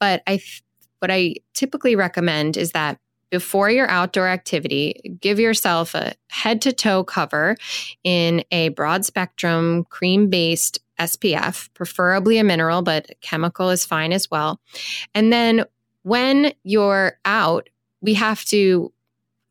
But 0.00 0.22
I 0.26 0.40
what 1.00 1.10
I 1.10 1.34
typically 1.54 1.94
recommend 1.94 2.56
is 2.56 2.72
that 2.72 2.98
before 3.30 3.70
your 3.70 3.88
outdoor 3.88 4.28
activity, 4.28 5.18
give 5.20 5.38
yourself 5.40 5.94
a 5.94 6.14
head 6.28 6.62
to 6.62 6.72
toe 6.72 7.04
cover 7.04 7.56
in 8.04 8.44
a 8.50 8.70
broad 8.70 9.04
spectrum 9.04 9.84
cream 9.90 10.30
based 10.30 10.78
SPF, 10.98 11.68
preferably 11.74 12.38
a 12.38 12.44
mineral, 12.44 12.82
but 12.82 13.10
chemical 13.20 13.70
is 13.70 13.84
fine 13.84 14.12
as 14.12 14.30
well. 14.30 14.60
And 15.14 15.32
then 15.32 15.64
when 16.02 16.52
you're 16.62 17.18
out, 17.24 17.68
we 18.00 18.14
have 18.14 18.44
to 18.46 18.92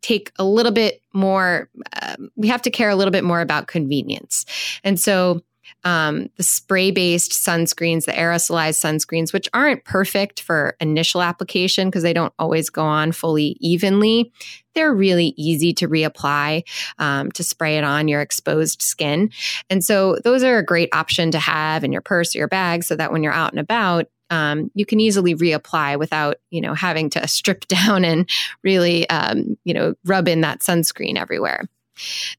take 0.02 0.32
a 0.38 0.44
little 0.44 0.72
bit 0.72 1.02
more, 1.14 1.70
uh, 1.94 2.16
we 2.36 2.48
have 2.48 2.62
to 2.62 2.72
care 2.72 2.90
a 2.90 2.96
little 2.96 3.12
bit 3.12 3.24
more 3.24 3.42
about 3.42 3.68
convenience. 3.68 4.46
And 4.84 5.00
so 5.00 5.42
um, 5.86 6.30
the 6.36 6.44
spray 6.44 6.92
based 6.92 7.32
sunscreens, 7.32 8.06
the 8.06 8.12
aerosolized 8.12 8.84
sunscreens, 8.84 9.32
which 9.32 9.48
aren't 9.54 9.86
perfect 9.86 10.42
for 10.42 10.76
initial 10.80 11.22
application 11.22 11.88
because 11.88 12.04
they 12.04 12.14
don't 12.14 12.34
always 12.40 12.70
go 12.70 12.84
on 12.84 13.12
fully 13.12 13.56
evenly. 13.60 14.34
They're 14.74 14.94
really 14.94 15.34
easy 15.38 15.74
to 15.76 15.88
reapply 15.88 16.64
um, 16.98 17.32
to 17.34 17.44
spray 17.44 17.78
it 17.78 17.84
on 17.84 18.08
your 18.08 18.20
exposed 18.20 18.82
skin. 18.82 19.30
And 19.70 19.84
so 19.84 20.18
those 20.24 20.44
are 20.44 20.58
a 20.58 20.66
great 20.66 20.90
option 20.92 21.32
to 21.32 21.40
have 21.40 21.84
in 21.84 21.94
your 21.94 22.02
purse 22.02 22.36
or 22.36 22.40
your 22.40 22.48
bag 22.50 22.84
so 22.84 22.96
that 22.96 23.12
when 23.12 23.24
you're 23.24 23.32
out 23.32 23.54
and 23.54 23.60
about, 23.60 24.08
um, 24.32 24.72
you 24.74 24.88
can 24.88 25.00
easily 25.00 25.36
reapply 25.36 26.00
without 26.00 26.38
you 26.50 26.60
know 26.60 26.74
having 26.74 27.12
to 27.12 27.28
strip 27.28 27.68
down 27.68 28.04
and 28.04 28.28
really 28.64 29.08
um, 29.10 29.56
you 29.64 29.74
know 29.74 29.94
rub 30.04 30.28
in 30.28 30.42
that 30.42 30.60
sunscreen 30.62 31.18
everywhere 31.18 31.70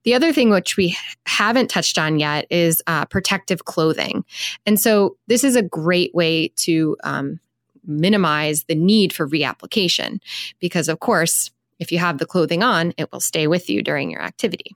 the 0.05 0.15
other 0.15 0.33
thing 0.33 0.51
which 0.51 0.77
we 0.77 0.97
haven't 1.27 1.69
touched 1.69 1.99
on 1.99 2.19
yet 2.19 2.47
is 2.51 2.83
uh, 2.87 3.05
protective 3.07 3.65
clothing. 3.65 4.25
And 4.65 4.79
so 4.79 5.17
this 5.27 5.45
is 5.45 5.57
a 5.57 5.63
great 5.63 6.15
way 6.15 6.49
to 6.57 6.97
um, 7.05 7.41
minimize 7.87 8.65
the 8.65 8.75
need 8.75 9.13
for 9.13 9.29
reapplication 9.29 10.21
because, 10.61 10.89
of 10.89 11.01
course, 11.01 11.51
if 11.79 11.93
you 11.93 11.99
have 11.99 12.19
the 12.19 12.27
clothing 12.27 12.63
on, 12.63 12.95
it 12.97 13.13
will 13.13 13.21
stay 13.21 13.47
with 13.47 13.69
you 13.69 13.83
during 13.83 14.11
your 14.11 14.23
activity. 14.23 14.75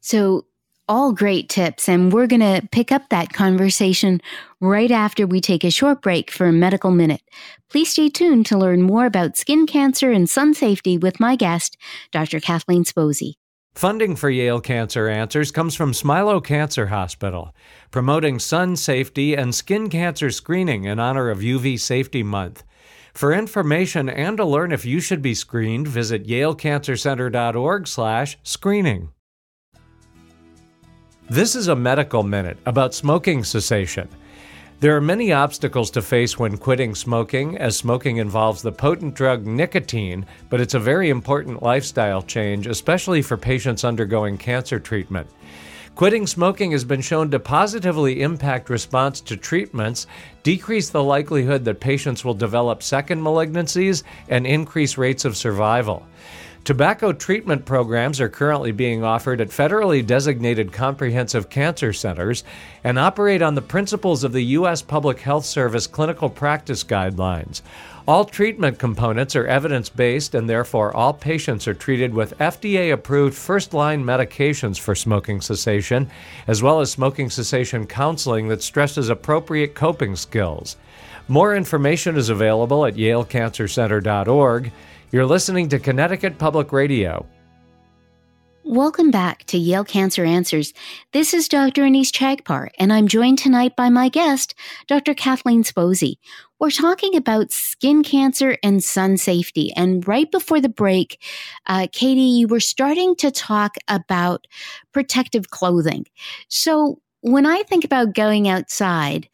So, 0.00 0.46
all 0.88 1.12
great 1.12 1.48
tips. 1.48 1.88
And 1.88 2.12
we're 2.12 2.26
going 2.26 2.40
to 2.40 2.66
pick 2.72 2.92
up 2.92 3.08
that 3.08 3.32
conversation 3.32 4.20
right 4.60 4.90
after 4.90 5.26
we 5.26 5.40
take 5.40 5.64
a 5.64 5.70
short 5.70 6.02
break 6.02 6.30
for 6.30 6.46
a 6.46 6.52
medical 6.52 6.90
minute. 6.90 7.22
Please 7.70 7.90
stay 7.90 8.08
tuned 8.08 8.46
to 8.46 8.58
learn 8.58 8.82
more 8.82 9.06
about 9.06 9.36
skin 9.36 9.66
cancer 9.66 10.10
and 10.10 10.28
sun 10.28 10.54
safety 10.54 10.98
with 10.98 11.20
my 11.20 11.36
guest, 11.36 11.78
Dr. 12.10 12.40
Kathleen 12.40 12.84
Suozzi. 12.84 13.34
Funding 13.74 14.16
for 14.16 14.28
Yale 14.28 14.60
Cancer 14.60 15.08
Answers 15.08 15.50
comes 15.50 15.74
from 15.74 15.92
Smilow 15.92 16.44
Cancer 16.44 16.88
Hospital, 16.88 17.54
promoting 17.90 18.38
sun 18.38 18.76
safety 18.76 19.34
and 19.34 19.54
skin 19.54 19.88
cancer 19.88 20.30
screening 20.30 20.84
in 20.84 21.00
honor 21.00 21.30
of 21.30 21.38
UV 21.38 21.80
Safety 21.80 22.22
Month. 22.22 22.64
For 23.14 23.32
information 23.32 24.10
and 24.10 24.36
to 24.36 24.44
learn 24.44 24.72
if 24.72 24.84
you 24.84 25.00
should 25.00 25.22
be 25.22 25.34
screened, 25.34 25.88
visit 25.88 26.26
yalecancercenter.org/screening. 26.26 29.08
This 31.30 31.54
is 31.54 31.68
a 31.68 31.76
medical 31.76 32.22
minute 32.22 32.58
about 32.66 32.94
smoking 32.94 33.42
cessation. 33.42 34.06
There 34.82 34.96
are 34.96 35.00
many 35.00 35.32
obstacles 35.32 35.92
to 35.92 36.02
face 36.02 36.40
when 36.40 36.56
quitting 36.56 36.96
smoking, 36.96 37.56
as 37.56 37.76
smoking 37.76 38.16
involves 38.16 38.62
the 38.62 38.72
potent 38.72 39.14
drug 39.14 39.46
nicotine, 39.46 40.26
but 40.50 40.60
it's 40.60 40.74
a 40.74 40.80
very 40.80 41.08
important 41.08 41.62
lifestyle 41.62 42.20
change, 42.20 42.66
especially 42.66 43.22
for 43.22 43.36
patients 43.36 43.84
undergoing 43.84 44.36
cancer 44.38 44.80
treatment. 44.80 45.28
Quitting 45.94 46.26
smoking 46.26 46.72
has 46.72 46.82
been 46.82 47.00
shown 47.00 47.30
to 47.30 47.38
positively 47.38 48.22
impact 48.22 48.70
response 48.70 49.20
to 49.20 49.36
treatments, 49.36 50.08
decrease 50.42 50.88
the 50.88 51.04
likelihood 51.04 51.64
that 51.64 51.78
patients 51.78 52.24
will 52.24 52.34
develop 52.34 52.82
second 52.82 53.22
malignancies, 53.22 54.02
and 54.30 54.48
increase 54.48 54.98
rates 54.98 55.24
of 55.24 55.36
survival. 55.36 56.04
Tobacco 56.64 57.12
treatment 57.12 57.64
programs 57.64 58.20
are 58.20 58.28
currently 58.28 58.70
being 58.70 59.02
offered 59.02 59.40
at 59.40 59.48
federally 59.48 60.06
designated 60.06 60.72
comprehensive 60.72 61.50
cancer 61.50 61.92
centers 61.92 62.44
and 62.84 63.00
operate 63.00 63.42
on 63.42 63.56
the 63.56 63.62
principles 63.62 64.22
of 64.22 64.32
the 64.32 64.44
U.S. 64.44 64.80
Public 64.80 65.18
Health 65.18 65.44
Service 65.44 65.88
clinical 65.88 66.30
practice 66.30 66.84
guidelines. 66.84 67.62
All 68.06 68.24
treatment 68.24 68.78
components 68.78 69.34
are 69.34 69.44
evidence 69.44 69.88
based, 69.88 70.36
and 70.36 70.48
therefore 70.48 70.94
all 70.94 71.12
patients 71.12 71.66
are 71.66 71.74
treated 71.74 72.14
with 72.14 72.38
FDA 72.38 72.92
approved 72.92 73.36
first 73.36 73.74
line 73.74 74.04
medications 74.04 74.78
for 74.78 74.94
smoking 74.94 75.40
cessation, 75.40 76.08
as 76.46 76.62
well 76.62 76.78
as 76.78 76.92
smoking 76.92 77.28
cessation 77.28 77.88
counseling 77.88 78.46
that 78.48 78.62
stresses 78.62 79.08
appropriate 79.08 79.74
coping 79.74 80.14
skills. 80.14 80.76
More 81.26 81.56
information 81.56 82.16
is 82.16 82.28
available 82.28 82.86
at 82.86 82.94
yalecancercenter.org. 82.94 84.70
You're 85.12 85.26
listening 85.26 85.68
to 85.68 85.78
Connecticut 85.78 86.38
Public 86.38 86.72
Radio. 86.72 87.26
Welcome 88.64 89.10
back 89.10 89.44
to 89.44 89.58
Yale 89.58 89.84
Cancer 89.84 90.24
Answers. 90.24 90.72
This 91.12 91.34
is 91.34 91.48
Dr. 91.48 91.82
Anees 91.82 92.10
Chagpar, 92.10 92.68
and 92.78 92.90
I'm 92.90 93.08
joined 93.08 93.38
tonight 93.38 93.76
by 93.76 93.90
my 93.90 94.08
guest, 94.08 94.54
Dr. 94.86 95.12
Kathleen 95.12 95.64
Suozzi. 95.64 96.14
We're 96.58 96.70
talking 96.70 97.14
about 97.14 97.52
skin 97.52 98.02
cancer 98.02 98.56
and 98.62 98.82
sun 98.82 99.18
safety. 99.18 99.70
And 99.76 100.08
right 100.08 100.30
before 100.30 100.62
the 100.62 100.70
break, 100.70 101.22
uh, 101.66 101.88
Katie, 101.92 102.22
you 102.22 102.48
were 102.48 102.58
starting 102.58 103.14
to 103.16 103.30
talk 103.30 103.74
about 103.88 104.46
protective 104.92 105.50
clothing. 105.50 106.06
So 106.48 107.02
when 107.20 107.44
I 107.44 107.64
think 107.64 107.84
about 107.84 108.14
going 108.14 108.48
outside, 108.48 109.28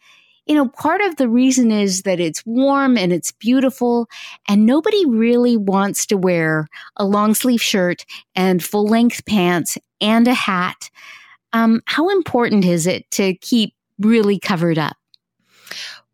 you 0.48 0.54
know, 0.54 0.66
part 0.68 1.02
of 1.02 1.16
the 1.16 1.28
reason 1.28 1.70
is 1.70 2.02
that 2.02 2.18
it's 2.18 2.44
warm 2.46 2.96
and 2.96 3.12
it's 3.12 3.32
beautiful, 3.32 4.08
and 4.48 4.64
nobody 4.64 5.04
really 5.06 5.56
wants 5.56 6.06
to 6.06 6.16
wear 6.16 6.66
a 6.96 7.04
long 7.04 7.34
sleeve 7.34 7.60
shirt 7.60 8.06
and 8.34 8.64
full 8.64 8.86
length 8.86 9.26
pants 9.26 9.76
and 10.00 10.26
a 10.26 10.34
hat. 10.34 10.90
Um, 11.52 11.82
how 11.84 12.08
important 12.08 12.64
is 12.64 12.86
it 12.86 13.10
to 13.12 13.34
keep 13.34 13.74
really 13.98 14.38
covered 14.38 14.78
up? 14.78 14.96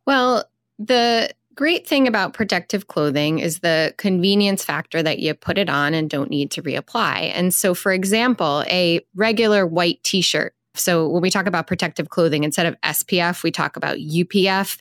Well, 0.05 0.45
the 0.79 1.31
great 1.55 1.87
thing 1.87 2.09
about 2.09 2.35
protective 2.35 2.89
clothing 2.89 3.39
is 3.39 3.61
the 3.61 3.95
convenience 3.97 4.65
factor 4.65 5.03
that 5.03 5.21
you 5.21 5.35
put 5.35 5.59
it 5.59 5.69
on 5.69 5.95
and 5.95 6.11
don't 6.11 6.31
need 6.31 6.51
to 6.53 6.63
reapply. 6.63 7.31
And 7.35 7.55
so, 7.55 7.75
for 7.75 7.93
example, 7.93 8.65
a 8.69 9.01
regular 9.15 9.65
white 9.67 10.03
t 10.03 10.21
shirt 10.21 10.55
so 10.75 11.09
when 11.09 11.23
we 11.23 11.31
talk 11.31 11.47
about 11.47 11.67
protective 11.67 12.09
clothing, 12.09 12.45
instead 12.45 12.67
of 12.67 12.81
SPF, 12.83 13.43
we 13.43 13.51
talk 13.51 13.77
about 13.77 13.99
UPF. 13.99 14.79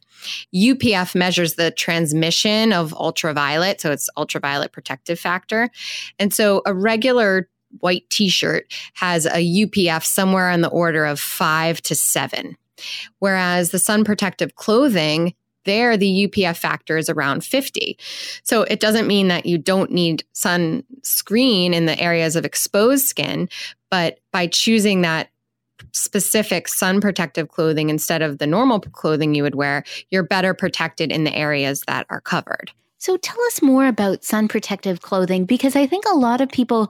UPF 0.54 1.16
measures 1.16 1.56
the 1.56 1.72
transmission 1.72 2.74
of 2.74 2.94
ultraviolet. 2.94 3.80
So 3.80 3.92
it's 3.92 4.10
ultraviolet 4.18 4.72
protective 4.72 5.20
factor. 5.20 5.70
And 6.18 6.34
so 6.34 6.62
a 6.66 6.74
regular 6.74 7.50
white 7.80 8.10
t 8.10 8.30
shirt 8.30 8.72
has 8.94 9.26
a 9.26 9.66
UPF 9.66 10.04
somewhere 10.04 10.50
on 10.50 10.62
the 10.62 10.70
order 10.70 11.06
of 11.06 11.20
five 11.20 11.82
to 11.84 11.96
seven. 11.96 12.58
Whereas 13.20 13.72
the 13.72 13.80
sun 13.80 14.04
protective 14.04 14.56
clothing 14.56 15.34
there 15.66 15.96
the 15.96 16.28
UPF 16.28 16.58
factor 16.58 16.98
is 16.98 17.10
around 17.10 17.44
50. 17.44 17.98
So 18.44 18.64
it 18.64 18.80
doesn't 18.80 19.08
mean 19.08 19.30
that 19.30 19.46
you 19.46 19.58
don't 19.58 19.92
need 19.92 20.24
sunscreen 20.34 21.74
in 21.74 21.86
the 21.86 22.00
areas 22.00 22.36
of 22.36 22.44
exposed 22.46 23.06
skin, 23.06 23.50
but 23.90 24.20
by 24.32 24.48
choosing 24.48 25.02
that 25.02 25.30
specific 25.92 26.68
sun 26.68 27.02
protective 27.02 27.50
clothing 27.50 27.90
instead 27.90 28.22
of 28.22 28.38
the 28.38 28.48
normal 28.48 28.80
clothing 28.80 29.36
you 29.36 29.44
would 29.44 29.56
wear, 29.56 29.84
you're 30.10 30.24
better 30.24 30.54
protected 30.54 31.12
in 31.12 31.24
the 31.24 31.36
areas 31.36 31.84
that 31.88 32.06
are 32.10 32.22
covered. 32.22 32.72
So 33.04 33.18
tell 33.18 33.42
us 33.48 33.62
more 33.62 33.86
about 33.88 34.24
sun 34.24 34.48
protective 34.48 35.02
clothing 35.02 35.44
because 35.44 35.76
I 35.76 35.86
think 35.86 36.06
a 36.06 36.16
lot 36.16 36.40
of 36.40 36.48
people 36.48 36.90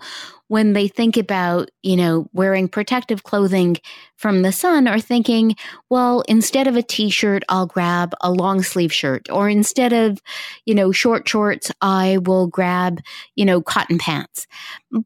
when 0.54 0.74
they 0.74 0.88
think 0.88 1.18
about, 1.18 1.72
you 1.82 1.96
know, 1.96 2.30
wearing 2.32 2.68
protective 2.68 3.24
clothing 3.24 3.76
from 4.18 4.44
the 4.44 4.52
sun 4.52 4.88
are 4.88 5.00
thinking, 5.00 5.56
well, 5.90 6.22
instead 6.28 6.68
of 6.68 6.76
a 6.76 6.84
t-shirt, 6.84 7.42
I'll 7.50 7.66
grab 7.66 8.14
a 8.22 8.32
long 8.32 8.62
sleeve 8.62 8.94
shirt 8.94 9.28
or 9.32 9.50
instead 9.50 9.94
of, 9.94 10.22
you 10.68 10.76
know, 10.76 10.92
short 10.92 11.28
shorts, 11.28 11.72
I 11.82 12.20
will 12.20 12.46
grab, 12.46 13.00
you 13.36 13.46
know, 13.46 13.64
cotton 13.64 13.98
pants. 13.98 14.46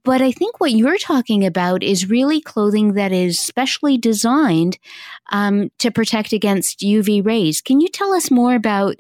But 0.04 0.22
I 0.22 0.34
think 0.34 0.60
what 0.60 0.74
you're 0.74 0.98
talking 0.98 1.46
about 1.46 1.82
is 1.82 2.10
really 2.10 2.42
clothing 2.42 2.96
that 2.96 3.14
is 3.14 3.40
specially 3.40 3.98
designed 3.98 4.78
um, 5.32 5.70
to 5.80 5.92
protect 5.92 6.34
against 6.34 6.82
UV 6.82 7.26
rays. 7.26 7.62
Can 7.62 7.80
you 7.80 7.88
tell 7.88 8.12
us 8.14 8.30
more 8.30 8.54
about 8.54 8.98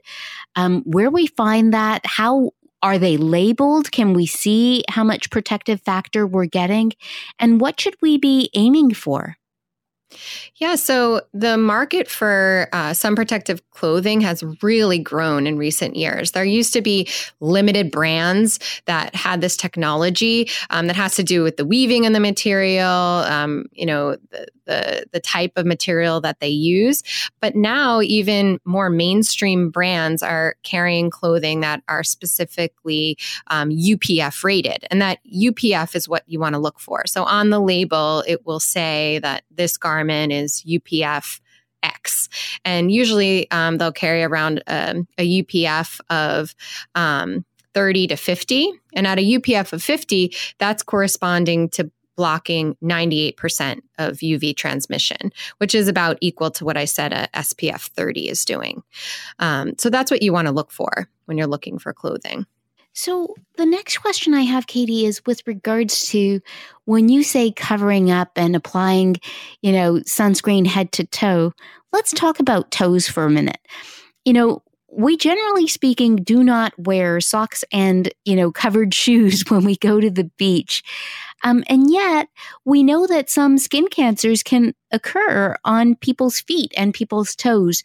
um, 0.55 0.81
where 0.85 1.09
we 1.09 1.27
find 1.27 1.73
that, 1.73 2.05
how 2.05 2.51
are 2.81 2.97
they 2.97 3.17
labeled? 3.17 3.91
Can 3.91 4.13
we 4.13 4.25
see 4.25 4.83
how 4.89 5.03
much 5.03 5.29
protective 5.29 5.81
factor 5.81 6.25
we're 6.27 6.45
getting? 6.45 6.93
And 7.39 7.59
what 7.59 7.79
should 7.79 7.95
we 8.01 8.17
be 8.17 8.49
aiming 8.53 8.93
for? 8.93 9.37
Yeah, 10.55 10.75
so 10.75 11.21
the 11.33 11.57
market 11.57 12.09
for 12.09 12.69
uh, 12.71 12.93
sun 12.93 13.15
protective 13.15 13.61
clothing 13.71 14.21
has 14.21 14.43
really 14.61 14.99
grown 14.99 15.45
in 15.45 15.57
recent 15.57 15.95
years. 15.95 16.31
There 16.31 16.45
used 16.45 16.71
to 16.73 16.81
be 16.81 17.09
limited 17.41 17.91
brands 17.91 18.59
that 18.85 19.13
had 19.15 19.41
this 19.41 19.57
technology 19.57 20.49
um, 20.69 20.87
that 20.87 20.95
has 20.95 21.15
to 21.15 21.23
do 21.23 21.43
with 21.43 21.57
the 21.57 21.65
weaving 21.65 22.05
of 22.05 22.13
the 22.13 22.19
material, 22.19 22.89
um, 22.89 23.65
you 23.73 23.85
know, 23.85 24.15
the, 24.67 25.05
the 25.11 25.19
type 25.19 25.53
of 25.55 25.65
material 25.65 26.21
that 26.21 26.39
they 26.39 26.47
use. 26.47 27.03
But 27.41 27.55
now, 27.55 28.01
even 28.01 28.59
more 28.65 28.89
mainstream 28.89 29.69
brands 29.69 30.21
are 30.21 30.55
carrying 30.63 31.09
clothing 31.09 31.61
that 31.61 31.81
are 31.87 32.03
specifically 32.03 33.17
um, 33.47 33.69
UPF 33.69 34.43
rated, 34.43 34.85
and 34.91 35.01
that 35.01 35.19
UPF 35.25 35.95
is 35.95 36.07
what 36.07 36.23
you 36.27 36.39
want 36.39 36.53
to 36.53 36.59
look 36.59 36.79
for. 36.79 37.03
So 37.07 37.23
on 37.23 37.49
the 37.49 37.59
label, 37.59 38.23
it 38.27 38.45
will 38.45 38.59
say 38.59 39.19
that 39.19 39.43
this 39.49 39.77
garment 39.77 40.31
is 40.31 40.63
UPF 40.67 41.39
X. 41.83 42.29
And 42.65 42.91
usually 42.91 43.49
um, 43.51 43.77
they'll 43.77 43.91
carry 43.91 44.23
around 44.23 44.63
um, 44.67 45.07
a 45.17 45.43
UPF 45.43 45.99
of 46.09 46.55
um, 46.95 47.45
30 47.73 48.07
to 48.07 48.15
50. 48.15 48.71
And 48.93 49.05
at 49.05 49.19
a 49.19 49.21
UPF 49.21 49.73
of 49.73 49.83
50, 49.83 50.35
that's 50.57 50.83
corresponding 50.83 51.69
to 51.69 51.91
blocking 52.17 52.75
98% 52.83 53.79
of 53.97 54.17
UV 54.17 54.57
transmission, 54.57 55.31
which 55.59 55.73
is 55.73 55.87
about 55.87 56.17
equal 56.19 56.51
to 56.51 56.65
what 56.65 56.75
I 56.75 56.83
said 56.85 57.13
a 57.13 57.29
SPF 57.33 57.89
30 57.91 58.27
is 58.27 58.43
doing. 58.43 58.83
Um, 59.39 59.75
so 59.77 59.89
that's 59.89 60.11
what 60.11 60.21
you 60.21 60.33
want 60.33 60.47
to 60.47 60.53
look 60.53 60.71
for 60.71 61.07
when 61.25 61.37
you're 61.37 61.47
looking 61.47 61.79
for 61.79 61.93
clothing. 61.93 62.45
So, 62.93 63.35
the 63.57 63.65
next 63.65 63.99
question 63.99 64.33
I 64.33 64.41
have, 64.41 64.65
Katie, 64.65 65.05
is 65.05 65.23
with 65.27 65.45
regards 65.45 66.09
to 66.09 66.41
when 66.85 67.09
you 67.09 67.21
say 67.21 67.51
covering 67.51 68.09
up 68.09 68.31
and 68.35 68.55
applying, 68.55 69.17
you 69.61 69.71
know, 69.71 69.97
sunscreen 69.97 70.65
head 70.65 70.91
to 70.93 71.05
toe, 71.05 71.53
let's 71.93 72.11
talk 72.11 72.39
about 72.39 72.71
toes 72.71 73.07
for 73.07 73.25
a 73.25 73.29
minute. 73.29 73.59
You 74.25 74.33
know, 74.33 74.63
we 74.91 75.15
generally 75.15 75.67
speaking 75.67 76.15
do 76.15 76.43
not 76.43 76.73
wear 76.79 77.21
socks 77.21 77.63
and, 77.71 78.11
you 78.25 78.35
know, 78.35 78.51
covered 78.51 78.93
shoes 78.95 79.43
when 79.47 79.63
we 79.63 79.77
go 79.77 79.99
to 79.99 80.09
the 80.09 80.31
beach. 80.37 80.83
Um, 81.43 81.63
and 81.67 81.91
yet, 81.91 82.29
we 82.65 82.83
know 82.83 83.07
that 83.07 83.29
some 83.29 83.57
skin 83.57 83.87
cancers 83.87 84.43
can 84.43 84.73
occur 84.91 85.55
on 85.63 85.95
people's 85.95 86.41
feet 86.41 86.73
and 86.75 86.93
people's 86.93 87.35
toes. 87.35 87.83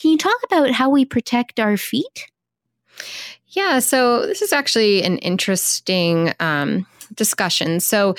Can 0.00 0.10
you 0.10 0.18
talk 0.18 0.36
about 0.44 0.70
how 0.70 0.90
we 0.90 1.04
protect 1.04 1.60
our 1.60 1.76
feet? 1.76 2.30
Yeah, 3.48 3.80
so 3.80 4.26
this 4.26 4.42
is 4.42 4.52
actually 4.52 5.02
an 5.02 5.18
interesting 5.18 6.32
um, 6.40 6.86
discussion. 7.14 7.80
So 7.80 8.14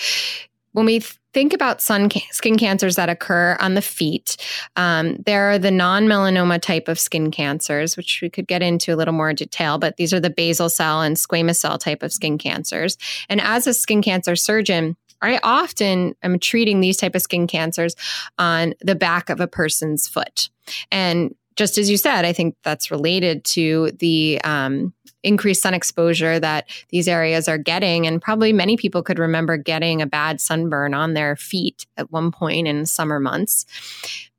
when 0.73 0.86
we 0.86 1.03
think 1.34 1.54
about 1.54 1.82
sun 1.82 2.10
ca- 2.10 2.28
skin 2.32 2.58
cancers 2.58 2.96
that 2.96 3.10
occur 3.10 3.58
on 3.60 3.74
the 3.74 3.82
feet, 3.82 4.38
um, 4.76 5.17
there 5.26 5.52
are 5.52 5.60
the 5.60 5.72
non 5.72 6.06
melanoma 6.06 6.62
type 6.62 6.88
of 6.88 7.00
skin 7.00 7.32
cancers, 7.32 7.96
which 7.98 8.20
we 8.22 8.30
could 8.30 8.48
get 8.48 8.62
into 8.62 8.94
a 8.94 8.98
little 8.98 9.13
more 9.13 9.34
detail, 9.34 9.78
but 9.78 9.98
these 9.98 10.13
are 10.13 10.20
the 10.20 10.30
basal 10.30 10.70
cell 10.70 11.02
and 11.02 11.17
squamous 11.17 11.58
cell 11.58 11.78
type 11.78 12.04
of 12.04 12.12
skin 12.12 12.38
cancers. 12.38 12.98
And 13.30 13.41
as 13.41 13.67
a 13.67 13.74
skin 13.74 14.02
cancer 14.02 14.36
surgeon, 14.36 14.96
I 15.22 15.39
often 15.44 16.15
am 16.24 16.39
treating 16.39 16.80
these 16.80 16.98
type 16.98 17.15
of 17.15 17.22
skin 17.22 17.48
cancers 17.48 17.96
on 18.38 18.74
the 18.82 18.96
back 18.96 19.30
of 19.30 19.39
a 19.39 19.48
person's 19.48 20.08
foot. 20.08 20.50
And 20.91 21.36
just 21.56 21.78
as 21.78 21.89
you 21.89 21.98
said, 21.98 22.26
I 22.26 22.34
think 22.34 22.56
that's 22.63 22.91
related 22.91 23.44
to 23.46 23.91
the 24.00 24.41
um, 24.44 24.94
increased 25.23 25.62
sun 25.62 25.73
exposure 25.73 26.39
that 26.39 26.69
these 26.89 27.07
areas 27.07 27.47
are 27.47 27.57
getting. 27.57 28.07
And 28.07 28.21
probably 28.21 28.53
many 28.53 28.77
people 28.77 29.03
could 29.03 29.19
remember 29.19 29.57
getting 29.57 30.01
a 30.01 30.07
bad 30.07 30.41
sunburn 30.41 30.93
on 30.93 31.13
their 31.13 31.36
feet 31.36 31.86
at 31.97 32.12
one 32.12 32.31
point 32.31 32.67
in 32.67 32.86
summer 32.86 33.19
months. 33.19 33.65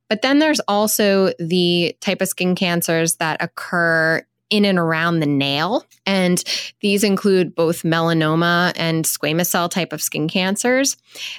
But 0.09 0.21
then 0.21 0.39
there's 0.39 0.59
also 0.67 1.31
the 1.39 1.95
type 1.99 2.21
of 2.21 2.27
skin 2.27 2.55
cancers 2.55 3.15
that 3.15 3.41
occur 3.41 4.25
in 4.49 4.65
and 4.65 4.77
around 4.77 5.19
the 5.19 5.25
nail. 5.25 5.83
And 6.05 6.43
these 6.81 7.03
include 7.03 7.55
both 7.55 7.83
melanoma 7.83 8.73
and 8.75 9.05
squamous 9.05 9.47
cell 9.47 9.69
type 9.69 9.93
of 9.93 10.01
skin 10.01 10.27
cancers. 10.27 10.97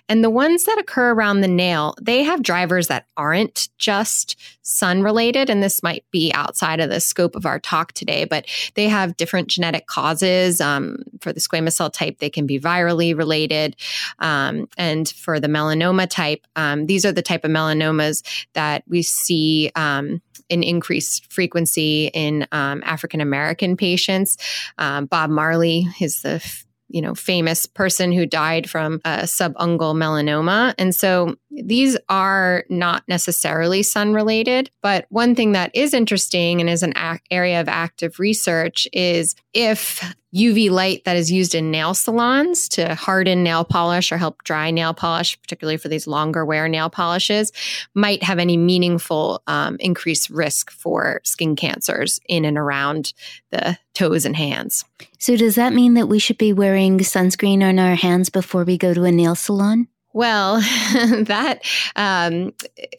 And 0.08 0.24
the 0.24 0.30
ones 0.30 0.64
that 0.64 0.78
occur 0.78 1.12
around 1.12 1.40
the 1.40 1.48
nail, 1.48 1.94
they 2.00 2.22
have 2.22 2.42
drivers 2.42 2.88
that 2.88 3.06
aren't 3.16 3.68
just 3.78 4.40
sun 4.62 5.02
related. 5.02 5.50
And 5.50 5.62
this 5.62 5.82
might 5.82 6.04
be 6.10 6.32
outside 6.32 6.80
of 6.80 6.90
the 6.90 7.00
scope 7.00 7.36
of 7.36 7.46
our 7.46 7.60
talk 7.60 7.92
today, 7.92 8.24
but 8.24 8.46
they 8.74 8.88
have 8.88 9.16
different 9.16 9.48
genetic 9.48 9.86
causes. 9.86 10.60
Um, 10.60 10.98
for 11.20 11.32
the 11.32 11.40
squamous 11.40 11.74
cell 11.74 11.90
type, 11.90 12.18
they 12.18 12.30
can 12.30 12.46
be 12.46 12.58
virally 12.58 13.16
related. 13.16 13.76
Um, 14.18 14.66
and 14.78 15.08
for 15.08 15.38
the 15.38 15.48
melanoma 15.48 16.08
type, 16.08 16.46
um, 16.56 16.86
these 16.86 17.04
are 17.04 17.12
the 17.12 17.22
type 17.22 17.44
of 17.44 17.50
melanomas 17.50 18.22
that 18.54 18.84
we 18.88 19.02
see 19.02 19.70
um, 19.76 20.22
an 20.50 20.62
increased 20.62 21.32
frequency 21.32 22.10
in 22.12 22.46
um, 22.52 22.82
African 22.84 23.20
American 23.20 23.76
patients. 23.76 24.36
Um, 24.78 25.06
Bob 25.06 25.30
Marley 25.30 25.86
is 26.00 26.22
the 26.22 26.42
you 26.88 27.00
know 27.00 27.14
famous 27.14 27.66
person 27.66 28.12
who 28.12 28.26
died 28.26 28.68
from 28.68 29.00
a 29.04 29.22
subungual 29.22 29.94
melanoma 29.96 30.74
and 30.78 30.94
so 30.94 31.34
these 31.62 31.96
are 32.08 32.64
not 32.68 33.02
necessarily 33.08 33.82
sun 33.82 34.12
related 34.12 34.70
but 34.82 35.06
one 35.08 35.34
thing 35.34 35.52
that 35.52 35.70
is 35.74 35.94
interesting 35.94 36.60
and 36.60 36.68
is 36.68 36.82
an 36.82 36.94
area 37.30 37.60
of 37.60 37.68
active 37.68 38.18
research 38.18 38.88
is 38.92 39.34
if 39.52 40.02
UV 40.34 40.68
light 40.70 41.04
that 41.04 41.16
is 41.16 41.30
used 41.30 41.54
in 41.54 41.70
nail 41.70 41.94
salons 41.94 42.68
to 42.70 42.94
harden 42.94 43.44
nail 43.44 43.64
polish 43.64 44.10
or 44.10 44.16
help 44.16 44.42
dry 44.42 44.70
nail 44.70 44.92
polish, 44.92 45.40
particularly 45.40 45.76
for 45.76 45.88
these 45.88 46.06
longer 46.06 46.44
wear 46.44 46.66
nail 46.66 46.90
polishes, 46.90 47.52
might 47.94 48.22
have 48.22 48.40
any 48.40 48.56
meaningful 48.56 49.42
um, 49.46 49.76
increased 49.78 50.28
risk 50.30 50.72
for 50.72 51.20
skin 51.24 51.54
cancers 51.54 52.18
in 52.28 52.44
and 52.44 52.58
around 52.58 53.12
the 53.50 53.78
toes 53.94 54.24
and 54.24 54.34
hands. 54.34 54.84
So, 55.18 55.36
does 55.36 55.54
that 55.54 55.72
mean 55.72 55.94
that 55.94 56.08
we 56.08 56.18
should 56.18 56.38
be 56.38 56.52
wearing 56.52 56.98
sunscreen 56.98 57.62
on 57.62 57.78
our 57.78 57.94
hands 57.94 58.28
before 58.28 58.64
we 58.64 58.76
go 58.76 58.92
to 58.92 59.04
a 59.04 59.12
nail 59.12 59.36
salon? 59.36 59.86
Well, 60.14 60.60
that 60.60 61.60
um, 61.96 62.54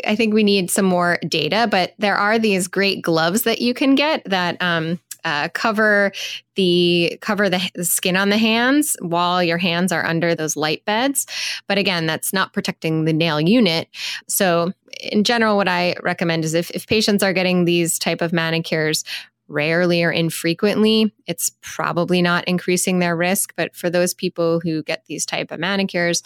I 0.05 0.15
think 0.15 0.33
we 0.33 0.43
need 0.43 0.69
some 0.69 0.85
more 0.85 1.17
data, 1.27 1.67
but 1.71 1.93
there 1.97 2.15
are 2.15 2.37
these 2.37 2.67
great 2.67 3.01
gloves 3.01 3.43
that 3.43 3.61
you 3.61 3.73
can 3.73 3.95
get 3.95 4.21
that 4.25 4.61
um, 4.61 4.99
uh, 5.23 5.47
cover 5.53 6.11
the 6.55 7.17
cover 7.21 7.49
the, 7.49 7.71
the, 7.73 7.85
skin 7.85 8.15
on 8.15 8.29
the 8.29 8.37
hands 8.37 8.95
while 9.01 9.41
your 9.41 9.57
hands 9.57 9.91
are 9.91 10.05
under 10.05 10.35
those 10.35 10.55
light 10.55 10.85
beds. 10.85 11.25
But 11.67 11.77
again 11.77 12.05
that's 12.05 12.31
not 12.31 12.53
protecting 12.53 13.05
the 13.05 13.13
nail 13.13 13.41
unit. 13.41 13.87
So 14.27 14.71
in 15.01 15.25
general 15.25 15.57
what 15.57 15.67
i 15.67 15.93
recommend 16.03 16.45
is 16.45 16.53
if, 16.53 16.69
if 16.71 16.87
patients 16.87 17.21
are 17.21 17.33
getting 17.33 17.65
these 17.65 17.99
type 17.99 18.21
of 18.21 18.31
manicures 18.31 19.03
rarely 19.47 20.03
or 20.03 20.11
infrequently 20.11 21.13
it's 21.27 21.51
probably 21.61 22.21
not 22.21 22.43
increasing 22.45 22.99
their 22.99 23.15
risk 23.15 23.53
but 23.55 23.75
for 23.75 23.89
those 23.89 24.13
people 24.13 24.59
who 24.59 24.83
get 24.83 25.05
these 25.05 25.25
type 25.25 25.51
of 25.51 25.59
manicures 25.59 26.23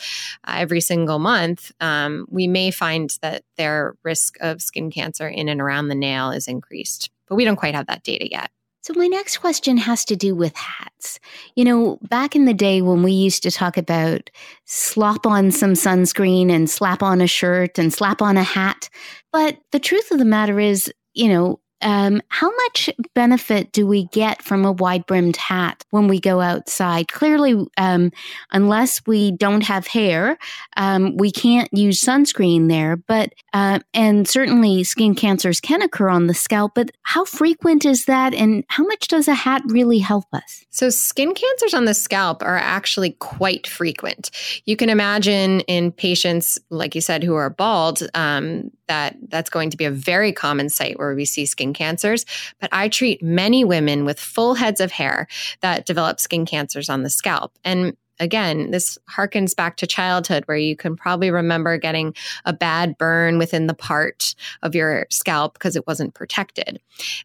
uh, 0.48 0.56
every 0.58 0.82
single 0.82 1.20
month 1.20 1.72
um, 1.80 2.26
we 2.30 2.48
may 2.48 2.72
find 2.72 3.18
that 3.22 3.44
their 3.58 3.96
risk 4.04 4.38
of 4.42 4.62
skin 4.62 4.90
cancer 4.92 5.28
in 5.28 5.50
and 5.50 5.62
around 5.62 5.88
the 5.88 5.96
nail 5.96 6.32
is 6.32 6.48
increased 6.48 7.10
but 7.28 7.36
we 7.36 7.46
don't 7.46 7.58
quite 7.58 7.76
have 7.76 7.88
that 7.88 8.04
data 8.04 8.30
yet 8.30 8.52
so, 8.82 8.94
my 8.96 9.08
next 9.08 9.38
question 9.38 9.78
has 9.78 10.06
to 10.06 10.16
do 10.16 10.34
with 10.34 10.56
hats. 10.56 11.20
You 11.56 11.66
know, 11.66 12.00
back 12.10 12.36
in 12.36 12.46
the 12.46 12.54
day 12.54 12.82
when 12.82 13.04
we 13.04 13.12
used 13.12 13.44
to 13.44 13.52
talk 13.52 13.78
about 13.78 14.30
slop 14.66 15.26
on 15.26 15.52
some 15.52 15.74
sunscreen 15.74 16.50
and 16.50 16.70
slap 16.70 17.04
on 17.04 17.20
a 17.20 17.28
shirt 17.28 17.78
and 17.78 17.94
slap 17.94 18.22
on 18.22 18.38
a 18.38 18.44
hat. 18.44 18.90
But 19.34 19.60
the 19.72 19.80
truth 19.80 20.12
of 20.12 20.18
the 20.18 20.26
matter 20.26 20.60
is, 20.60 20.92
you 21.14 21.28
know, 21.28 21.60
um, 21.82 22.22
how 22.28 22.50
much 22.56 22.90
benefit 23.14 23.72
do 23.72 23.88
we 23.88 24.06
get 24.06 24.42
from 24.42 24.66
a 24.66 24.72
wide 24.72 25.06
brimmed 25.06 25.38
hat 25.38 25.84
when 25.92 26.08
we 26.08 26.20
go 26.20 26.42
outside? 26.42 27.08
Clearly, 27.08 27.66
um, 27.78 28.12
unless 28.52 29.06
we 29.06 29.32
don't 29.32 29.64
have 29.64 29.88
hair, 29.88 30.38
um, 30.78 31.16
we 31.18 31.32
can't 31.32 31.70
use 31.72 32.02
sunscreen 32.02 32.70
there. 32.70 32.96
But 32.96 33.34
uh, 33.54 33.80
and 33.94 34.28
certainly 34.28 34.84
skin 34.84 35.16
cancers 35.16 35.60
can 35.60 35.82
occur 35.82 36.10
on 36.10 36.28
the 36.28 36.34
scalp. 36.34 36.74
But 36.76 36.92
how 37.04 37.26
frequent 37.26 37.86
is 37.86 38.06
that, 38.06 38.34
and 38.34 38.64
how 38.68 38.84
much 38.84 39.08
does 39.08 39.28
a 39.28 39.34
hat 39.34 39.62
really 39.68 40.00
help 40.00 40.26
us? 40.34 40.66
So, 40.70 40.90
skin 40.90 41.34
cancers 41.34 41.74
on 41.74 41.86
the 41.86 41.94
scalp 41.94 42.44
are 42.44 42.58
actually 42.58 43.12
quite 43.20 43.68
frequent. 43.68 44.32
You 44.66 44.76
can 44.76 44.90
imagine 44.90 45.62
in 45.62 45.92
patients, 45.92 46.60
like 46.70 46.96
you 46.96 47.02
said, 47.02 47.24
who 47.24 47.36
are 47.36 47.50
bald, 47.50 48.08
um, 48.14 48.72
that 48.88 49.16
that's 49.30 49.50
going 49.50 49.70
to 49.70 49.78
be 49.78 49.86
a 49.86 49.92
very 49.92 50.34
common 50.34 50.70
site 50.70 51.00
where 51.00 51.16
we 51.16 51.24
see 51.24 51.46
skin 51.46 51.69
cancers. 51.74 52.26
But 52.60 52.70
I 52.72 52.90
treat 52.90 53.22
many 53.22 53.64
women 53.64 54.06
with 54.06 54.20
full 54.20 54.56
heads 54.56 54.82
of 54.82 54.92
hair 54.92 55.28
that 55.62 55.86
develop 55.86 56.20
skin 56.20 56.46
cancers 56.46 56.90
on 56.90 57.04
the 57.04 57.10
scalp. 57.10 57.58
And 57.64 57.96
again, 58.20 58.72
this 58.72 58.98
harkens 59.10 59.56
back 59.56 59.78
to 59.78 59.88
childhood 59.88 60.44
where 60.46 60.58
you 60.58 60.76
can 60.76 60.96
probably 60.96 61.32
remember 61.32 61.78
getting 61.78 62.14
a 62.46 62.54
bad 62.54 62.98
burn 62.98 63.38
within 63.38 63.68
the 63.68 63.74
part 63.74 64.36
of 64.62 64.76
your 64.76 65.08
scalp 65.10 65.54
because 65.54 65.76
it 65.76 65.88
wasn't 65.88 66.14
protected. 66.14 66.80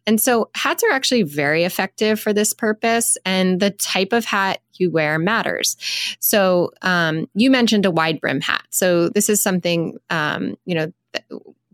And 0.07 0.19
so 0.19 0.49
hats 0.55 0.83
are 0.83 0.91
actually 0.91 1.23
very 1.23 1.63
effective 1.63 2.19
for 2.19 2.33
this 2.33 2.53
purpose. 2.53 3.17
And 3.25 3.59
the 3.59 3.71
type 3.71 4.13
of 4.13 4.25
hat 4.25 4.61
you 4.73 4.91
wear 4.91 5.17
matters. 5.19 5.77
So 6.19 6.71
um, 6.81 7.29
you 7.33 7.49
mentioned 7.49 7.85
a 7.85 7.91
wide 7.91 8.19
brim 8.19 8.41
hat. 8.41 8.65
So 8.71 9.09
this 9.09 9.29
is 9.29 9.41
something, 9.41 9.97
um, 10.09 10.57
you 10.65 10.75
know, 10.75 10.93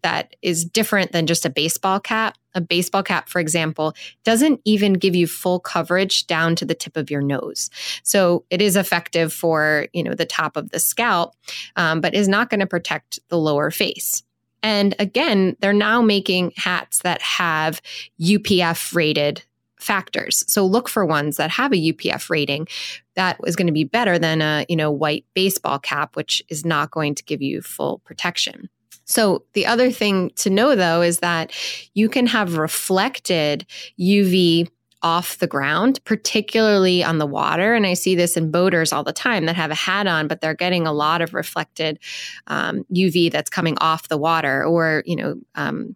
that 0.04 0.36
is 0.42 0.66
different 0.66 1.12
than 1.12 1.28
just 1.28 1.46
a 1.46 1.50
baseball 1.50 2.00
cap. 2.00 2.38
A 2.54 2.62
baseball 2.62 3.04
cap, 3.04 3.30
for 3.30 3.40
example, 3.40 3.94
doesn't 4.24 4.60
even 4.66 4.94
give 4.94 5.16
you 5.16 5.28
full 5.28 5.60
coverage 5.60 6.28
down 6.28 6.56
to 6.58 6.66
the 6.66 6.76
tip 6.76 6.98
of 6.98 7.10
your 7.10 7.22
nose. 7.22 7.70
So 8.04 8.46
it 8.50 8.62
is 8.62 8.76
effective 8.76 9.32
for, 9.32 9.88
you 9.94 10.04
know, 10.04 10.14
the 10.14 10.26
top 10.26 10.58
of 10.58 10.70
the 10.72 10.80
scalp, 10.80 11.34
um, 11.76 12.02
but 12.02 12.14
is 12.14 12.28
not 12.28 12.50
going 12.50 12.60
to 12.60 12.68
protect 12.68 13.20
the 13.30 13.38
lower 13.38 13.72
face. 13.72 14.24
And 14.64 14.94
again, 15.00 15.56
they're 15.60 15.74
now 15.74 16.02
making 16.02 16.54
hats 16.56 17.00
that 17.00 17.22
have 17.22 17.82
UPF 18.20 18.94
rated 18.94 19.44
factors. 19.80 20.44
So 20.48 20.66
look 20.66 20.88
for 20.88 21.06
ones 21.06 21.38
that 21.38 21.50
have 21.50 21.74
a 21.74 21.94
UPF 21.94 22.30
rating 22.30 22.68
that 23.16 23.38
is 23.46 23.56
going 23.56 23.68
to 23.68 23.74
be 23.74 23.84
better 23.84 24.20
than 24.20 24.42
a, 24.42 24.66
you 24.70 24.76
know, 24.76 24.92
white 24.92 25.26
baseball 25.34 25.80
cap 25.80 26.16
which 26.16 26.44
is 26.50 26.64
not 26.66 26.92
going 26.92 27.16
to 27.16 27.24
give 27.24 27.42
you 27.42 27.62
full 27.62 28.00
protection. 28.00 28.70
So, 29.12 29.44
the 29.54 29.66
other 29.66 29.92
thing 29.92 30.32
to 30.38 30.50
know 30.50 30.76
though 30.76 31.02
is 31.02 31.20
that 31.20 31.52
you 31.94 32.08
can 32.10 32.28
have 32.28 32.58
reflected 32.58 33.66
UV 34.00 34.70
off 35.04 35.38
the 35.40 35.48
ground, 35.48 36.00
particularly 36.06 37.04
on 37.04 37.18
the 37.18 37.26
water. 37.26 37.74
And 37.74 37.86
I 37.86 37.94
see 37.94 38.16
this 38.16 38.38
in 38.38 38.52
boaters 38.52 38.94
all 38.94 39.04
the 39.04 39.12
time 39.12 39.46
that 39.48 39.56
have 39.56 39.72
a 39.72 39.76
hat 39.76 40.08
on, 40.08 40.28
but 40.28 40.42
they're 40.42 40.54
getting 40.54 40.86
a 40.86 40.94
lot 40.94 41.22
of 41.22 41.34
reflected 41.34 42.00
um, 42.48 42.86
UV 42.94 43.32
that's 43.32 43.50
coming 43.50 43.78
off 43.80 44.10
the 44.10 44.18
water, 44.18 44.64
or 44.64 45.04
you 45.06 45.16
know, 45.16 45.36
um, 45.56 45.96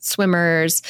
swimmers, 0.00 0.82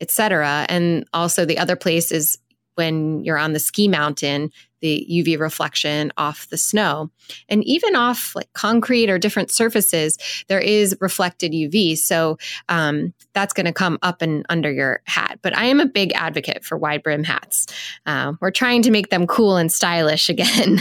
etc. 0.00 0.66
And 0.68 1.06
also 1.12 1.44
the 1.44 1.58
other 1.58 1.76
place 1.76 2.12
is 2.12 2.38
when 2.74 3.24
you're 3.24 3.38
on 3.38 3.52
the 3.52 3.58
ski 3.58 3.88
mountain, 3.88 4.50
the 4.80 5.06
UV 5.10 5.38
reflection 5.38 6.12
off 6.16 6.48
the 6.48 6.56
snow. 6.56 7.10
And 7.48 7.64
even 7.64 7.96
off 7.96 8.34
like 8.34 8.52
concrete 8.52 9.10
or 9.10 9.18
different 9.18 9.50
surfaces, 9.50 10.18
there 10.48 10.60
is 10.60 10.96
reflected 11.00 11.52
UV. 11.52 11.96
So 11.96 12.38
um, 12.68 13.12
that's 13.32 13.52
going 13.52 13.66
to 13.66 13.72
come 13.72 13.98
up 14.02 14.22
and 14.22 14.44
under 14.48 14.70
your 14.70 15.02
hat. 15.04 15.38
But 15.42 15.56
I 15.56 15.64
am 15.64 15.80
a 15.80 15.86
big 15.86 16.12
advocate 16.14 16.64
for 16.64 16.76
wide 16.76 17.02
brim 17.02 17.24
hats. 17.24 17.66
Uh, 18.06 18.34
we're 18.40 18.50
trying 18.50 18.82
to 18.82 18.90
make 18.90 19.10
them 19.10 19.26
cool 19.26 19.56
and 19.56 19.70
stylish 19.70 20.28
again. 20.28 20.80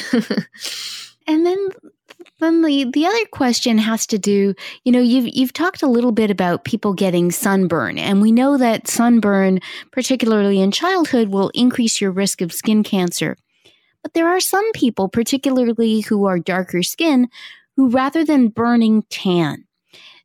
and 1.27 1.45
then 1.45 1.69
then 2.39 2.61
the, 2.61 2.89
the 2.93 3.05
other 3.05 3.25
question 3.31 3.77
has 3.77 4.07
to 4.07 4.17
do, 4.17 4.53
you 4.83 4.91
know, 4.91 5.01
you've 5.01 5.27
you've 5.35 5.53
talked 5.53 5.83
a 5.83 5.87
little 5.87 6.11
bit 6.11 6.31
about 6.31 6.63
people 6.63 6.93
getting 6.93 7.31
sunburn, 7.31 7.97
and 7.97 8.21
we 8.21 8.31
know 8.31 8.57
that 8.57 8.87
sunburn, 8.87 9.59
particularly 9.91 10.61
in 10.61 10.71
childhood, 10.71 11.29
will 11.29 11.51
increase 11.53 11.99
your 11.99 12.11
risk 12.11 12.41
of 12.41 12.53
skin 12.53 12.83
cancer. 12.83 13.35
But 14.03 14.13
there 14.13 14.29
are 14.29 14.39
some 14.39 14.71
people, 14.73 15.09
particularly 15.09 16.01
who 16.01 16.25
are 16.25 16.39
darker 16.39 16.83
skin, 16.83 17.27
who 17.75 17.89
rather 17.89 18.23
than 18.23 18.49
burning 18.49 19.03
tan. 19.09 19.65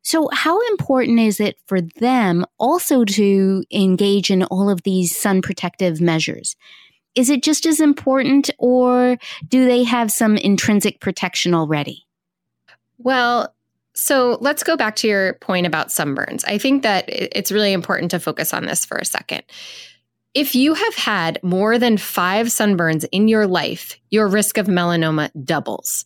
So, 0.02 0.28
how 0.32 0.60
important 0.68 1.18
is 1.18 1.40
it 1.40 1.56
for 1.66 1.80
them 1.80 2.44
also 2.58 3.04
to 3.04 3.64
engage 3.72 4.30
in 4.30 4.42
all 4.44 4.68
of 4.68 4.82
these 4.82 5.16
sun 5.16 5.40
protective 5.40 6.00
measures? 6.00 6.56
Is 7.14 7.30
it 7.30 7.42
just 7.42 7.64
as 7.64 7.80
important, 7.80 8.50
or 8.58 9.16
do 9.48 9.66
they 9.66 9.84
have 9.84 10.10
some 10.10 10.36
intrinsic 10.36 11.00
protection 11.00 11.54
already? 11.54 12.06
Well, 12.98 13.54
so 13.94 14.38
let's 14.40 14.64
go 14.64 14.76
back 14.76 14.96
to 14.96 15.08
your 15.08 15.34
point 15.34 15.66
about 15.66 15.88
sunburns. 15.88 16.44
I 16.46 16.58
think 16.58 16.82
that 16.82 17.04
it's 17.08 17.52
really 17.52 17.72
important 17.72 18.10
to 18.10 18.18
focus 18.18 18.52
on 18.52 18.66
this 18.66 18.84
for 18.84 18.98
a 18.98 19.04
second. 19.04 19.44
If 20.34 20.56
you 20.56 20.74
have 20.74 20.94
had 20.96 21.38
more 21.42 21.78
than 21.78 21.96
five 21.96 22.48
sunburns 22.48 23.06
in 23.12 23.28
your 23.28 23.46
life, 23.46 23.98
your 24.10 24.28
risk 24.28 24.58
of 24.58 24.66
melanoma 24.66 25.30
doubles. 25.44 26.04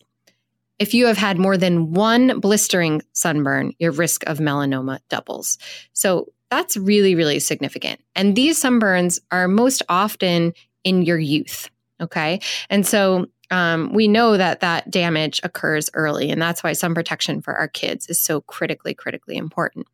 If 0.77 0.93
you 0.93 1.07
have 1.07 1.17
had 1.17 1.37
more 1.37 1.57
than 1.57 1.93
one 1.93 2.39
blistering 2.39 3.01
sunburn, 3.13 3.73
your 3.79 3.91
risk 3.91 4.23
of 4.27 4.37
melanoma 4.37 4.99
doubles. 5.09 5.57
So 5.93 6.31
that's 6.49 6.77
really, 6.77 7.15
really 7.15 7.39
significant. 7.39 8.01
And 8.15 8.35
these 8.35 8.61
sunburns 8.61 9.19
are 9.31 9.47
most 9.47 9.81
often 9.89 10.53
in 10.83 11.01
your 11.01 11.19
youth. 11.19 11.69
Okay. 11.99 12.39
And 12.69 12.85
so 12.85 13.25
um, 13.51 13.93
we 13.93 14.07
know 14.07 14.37
that 14.37 14.59
that 14.59 14.89
damage 14.91 15.41
occurs 15.43 15.89
early, 15.93 16.29
and 16.29 16.41
that's 16.41 16.63
why 16.63 16.73
sun 16.73 16.93
protection 16.93 17.41
for 17.41 17.55
our 17.55 17.67
kids 17.67 18.07
is 18.07 18.19
so 18.19 18.41
critically, 18.41 18.93
critically 18.93 19.37
important. 19.37 19.87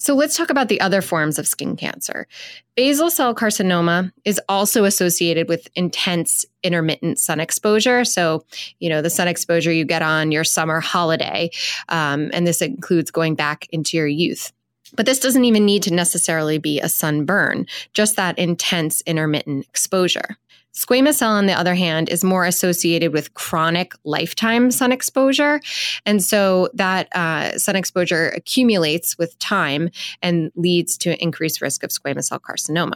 So 0.00 0.14
let's 0.14 0.36
talk 0.36 0.48
about 0.48 0.68
the 0.68 0.80
other 0.80 1.02
forms 1.02 1.40
of 1.40 1.48
skin 1.48 1.74
cancer. 1.74 2.28
Basal 2.76 3.10
cell 3.10 3.34
carcinoma 3.34 4.12
is 4.24 4.40
also 4.48 4.84
associated 4.84 5.48
with 5.48 5.68
intense 5.74 6.46
intermittent 6.62 7.18
sun 7.18 7.40
exposure. 7.40 8.04
So, 8.04 8.44
you 8.78 8.88
know, 8.88 9.02
the 9.02 9.10
sun 9.10 9.26
exposure 9.26 9.72
you 9.72 9.84
get 9.84 10.02
on 10.02 10.30
your 10.30 10.44
summer 10.44 10.78
holiday, 10.78 11.50
um, 11.88 12.30
and 12.32 12.46
this 12.46 12.62
includes 12.62 13.10
going 13.10 13.34
back 13.34 13.66
into 13.72 13.96
your 13.96 14.06
youth. 14.06 14.52
But 14.94 15.04
this 15.04 15.18
doesn't 15.18 15.44
even 15.44 15.66
need 15.66 15.82
to 15.82 15.92
necessarily 15.92 16.58
be 16.58 16.80
a 16.80 16.88
sunburn, 16.88 17.66
just 17.92 18.16
that 18.16 18.38
intense 18.38 19.00
intermittent 19.02 19.66
exposure. 19.66 20.38
Squamous 20.74 21.14
cell, 21.14 21.32
on 21.32 21.46
the 21.46 21.52
other 21.52 21.74
hand, 21.74 22.08
is 22.08 22.22
more 22.22 22.44
associated 22.44 23.12
with 23.12 23.34
chronic 23.34 23.92
lifetime 24.04 24.70
sun 24.70 24.92
exposure. 24.92 25.60
And 26.06 26.22
so 26.22 26.70
that 26.74 27.08
uh, 27.16 27.58
sun 27.58 27.74
exposure 27.74 28.28
accumulates 28.30 29.18
with 29.18 29.38
time 29.38 29.90
and 30.22 30.52
leads 30.54 30.96
to 30.98 31.20
increased 31.22 31.60
risk 31.60 31.82
of 31.82 31.90
squamous 31.90 32.24
cell 32.24 32.38
carcinoma. 32.38 32.94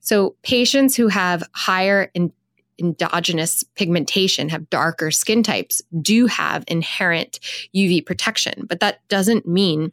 So 0.00 0.34
patients 0.42 0.96
who 0.96 1.08
have 1.08 1.42
higher 1.52 2.10
in 2.14 2.32
endogenous 2.78 3.62
pigmentation, 3.76 4.48
have 4.48 4.68
darker 4.68 5.10
skin 5.10 5.42
types, 5.44 5.80
do 6.02 6.26
have 6.26 6.64
inherent 6.66 7.38
UV 7.74 8.04
protection, 8.04 8.66
but 8.68 8.80
that 8.80 9.06
doesn't 9.08 9.46
mean 9.46 9.92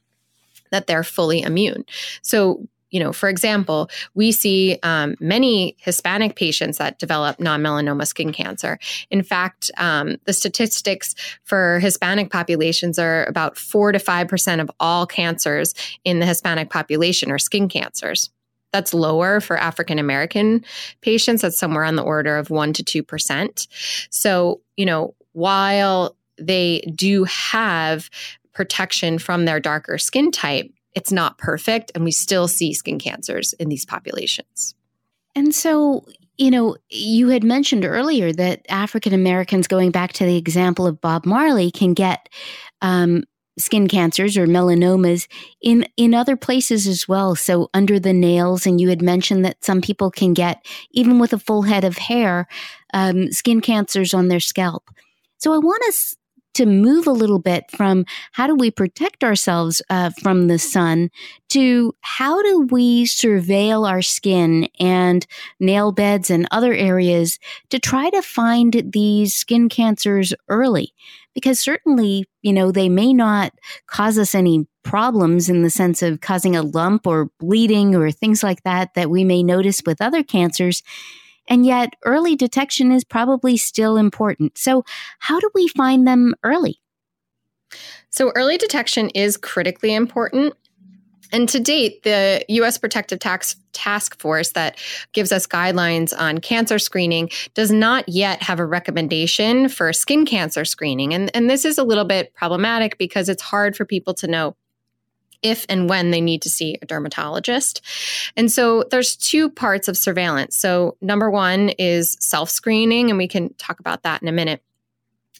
that 0.71 0.87
they're 0.87 1.03
fully 1.03 1.41
immune. 1.41 1.85
So 2.21 2.67
you 2.91 2.99
know, 2.99 3.11
for 3.13 3.29
example, 3.29 3.89
we 4.13 4.31
see 4.31 4.77
um, 4.83 5.15
many 5.19 5.75
Hispanic 5.79 6.35
patients 6.35 6.77
that 6.77 6.99
develop 6.99 7.39
non 7.39 7.61
melanoma 7.61 8.05
skin 8.05 8.31
cancer. 8.31 8.77
In 9.09 9.23
fact, 9.23 9.71
um, 9.77 10.17
the 10.25 10.33
statistics 10.33 11.15
for 11.43 11.79
Hispanic 11.79 12.29
populations 12.29 12.99
are 12.99 13.25
about 13.25 13.57
4 13.57 13.93
to 13.93 13.99
5% 13.99 14.61
of 14.61 14.69
all 14.79 15.07
cancers 15.07 15.73
in 16.03 16.19
the 16.19 16.25
Hispanic 16.25 16.69
population 16.69 17.31
are 17.31 17.39
skin 17.39 17.69
cancers. 17.69 18.29
That's 18.73 18.93
lower 18.93 19.41
for 19.41 19.57
African 19.57 19.99
American 19.99 20.63
patients. 21.01 21.41
That's 21.41 21.57
somewhere 21.57 21.83
on 21.83 21.95
the 21.95 22.03
order 22.03 22.37
of 22.37 22.49
1 22.49 22.73
to 22.73 23.03
2%. 23.03 23.67
So, 24.09 24.61
you 24.77 24.85
know, 24.85 25.15
while 25.33 26.15
they 26.37 26.81
do 26.95 27.23
have 27.25 28.09
protection 28.53 29.17
from 29.17 29.45
their 29.45 29.59
darker 29.59 29.97
skin 29.97 30.31
type, 30.31 30.69
it's 30.93 31.11
not 31.11 31.37
perfect 31.37 31.91
and 31.95 32.03
we 32.03 32.11
still 32.11 32.47
see 32.47 32.73
skin 32.73 32.99
cancers 32.99 33.53
in 33.53 33.69
these 33.69 33.85
populations. 33.85 34.75
And 35.35 35.55
so, 35.55 36.05
you 36.37 36.51
know, 36.51 36.75
you 36.89 37.29
had 37.29 37.43
mentioned 37.43 37.85
earlier 37.85 38.33
that 38.33 38.65
African 38.69 39.13
Americans, 39.13 39.67
going 39.67 39.91
back 39.91 40.13
to 40.13 40.25
the 40.25 40.37
example 40.37 40.85
of 40.85 40.99
Bob 40.99 41.25
Marley, 41.25 41.71
can 41.71 41.93
get 41.93 42.27
um, 42.81 43.23
skin 43.57 43.87
cancers 43.87 44.37
or 44.37 44.47
melanomas 44.47 45.27
in 45.61 45.85
in 45.97 46.13
other 46.13 46.35
places 46.35 46.87
as 46.87 47.07
well. 47.07 47.35
So 47.35 47.69
under 47.73 47.99
the 47.99 48.13
nails, 48.13 48.65
and 48.65 48.81
you 48.81 48.89
had 48.89 49.01
mentioned 49.01 49.45
that 49.45 49.63
some 49.63 49.81
people 49.81 50.11
can 50.11 50.33
get 50.33 50.65
even 50.91 51.19
with 51.19 51.33
a 51.33 51.39
full 51.39 51.63
head 51.63 51.83
of 51.83 51.97
hair, 51.97 52.47
um, 52.93 53.31
skin 53.31 53.61
cancers 53.61 54.13
on 54.13 54.27
their 54.27 54.39
scalp. 54.39 54.89
So 55.37 55.53
I 55.53 55.57
want 55.57 55.83
to 55.85 56.15
to 56.53 56.65
move 56.65 57.07
a 57.07 57.11
little 57.11 57.39
bit 57.39 57.69
from 57.71 58.05
how 58.33 58.47
do 58.47 58.55
we 58.55 58.71
protect 58.71 59.23
ourselves 59.23 59.81
uh, 59.89 60.09
from 60.21 60.47
the 60.47 60.59
sun 60.59 61.09
to 61.49 61.93
how 62.01 62.41
do 62.41 62.67
we 62.71 63.05
surveil 63.05 63.89
our 63.89 64.01
skin 64.01 64.67
and 64.79 65.25
nail 65.59 65.91
beds 65.91 66.29
and 66.29 66.47
other 66.51 66.73
areas 66.73 67.39
to 67.69 67.79
try 67.79 68.09
to 68.09 68.21
find 68.21 68.91
these 68.93 69.33
skin 69.33 69.69
cancers 69.69 70.33
early 70.49 70.93
because 71.33 71.59
certainly, 71.59 72.25
you 72.41 72.53
know, 72.53 72.71
they 72.71 72.89
may 72.89 73.13
not 73.13 73.53
cause 73.87 74.17
us 74.17 74.35
any 74.35 74.67
problems 74.83 75.49
in 75.49 75.61
the 75.61 75.69
sense 75.69 76.01
of 76.01 76.21
causing 76.21 76.55
a 76.55 76.63
lump 76.63 77.05
or 77.07 77.29
bleeding 77.39 77.95
or 77.95 78.11
things 78.11 78.43
like 78.43 78.63
that 78.63 78.93
that 78.95 79.09
we 79.09 79.23
may 79.23 79.43
notice 79.43 79.81
with 79.85 80.01
other 80.01 80.23
cancers. 80.23 80.83
And 81.47 81.65
yet, 81.65 81.95
early 82.05 82.35
detection 82.35 82.91
is 82.91 83.03
probably 83.03 83.57
still 83.57 83.97
important. 83.97 84.57
So, 84.57 84.83
how 85.19 85.39
do 85.39 85.49
we 85.53 85.67
find 85.69 86.07
them 86.07 86.35
early? 86.43 86.79
So, 88.09 88.31
early 88.35 88.57
detection 88.57 89.09
is 89.09 89.37
critically 89.37 89.93
important. 89.93 90.53
And 91.33 91.47
to 91.49 91.59
date, 91.59 92.03
the 92.03 92.43
U.S. 92.49 92.77
Protective 92.77 93.19
Tax 93.19 93.55
Task 93.71 94.19
Force 94.19 94.51
that 94.51 94.77
gives 95.13 95.31
us 95.31 95.47
guidelines 95.47 96.13
on 96.17 96.39
cancer 96.39 96.77
screening 96.77 97.29
does 97.53 97.71
not 97.71 98.07
yet 98.09 98.43
have 98.43 98.59
a 98.59 98.65
recommendation 98.65 99.69
for 99.69 99.93
skin 99.93 100.25
cancer 100.25 100.65
screening. 100.65 101.13
And, 101.13 101.31
and 101.33 101.49
this 101.49 101.63
is 101.63 101.77
a 101.77 101.83
little 101.83 102.03
bit 102.03 102.33
problematic 102.33 102.97
because 102.97 103.29
it's 103.29 103.41
hard 103.41 103.77
for 103.77 103.85
people 103.85 104.13
to 104.15 104.27
know 104.27 104.55
if 105.41 105.65
and 105.69 105.89
when 105.89 106.11
they 106.11 106.21
need 106.21 106.41
to 106.43 106.49
see 106.49 106.77
a 106.81 106.85
dermatologist. 106.85 107.81
And 108.37 108.51
so 108.51 108.83
there's 108.91 109.15
two 109.15 109.49
parts 109.49 109.87
of 109.87 109.97
surveillance. 109.97 110.55
So 110.55 110.97
number 111.01 111.29
one 111.29 111.69
is 111.69 112.17
self-screening, 112.19 113.09
and 113.09 113.17
we 113.17 113.27
can 113.27 113.53
talk 113.55 113.79
about 113.79 114.03
that 114.03 114.21
in 114.21 114.27
a 114.27 114.31
minute. 114.31 114.63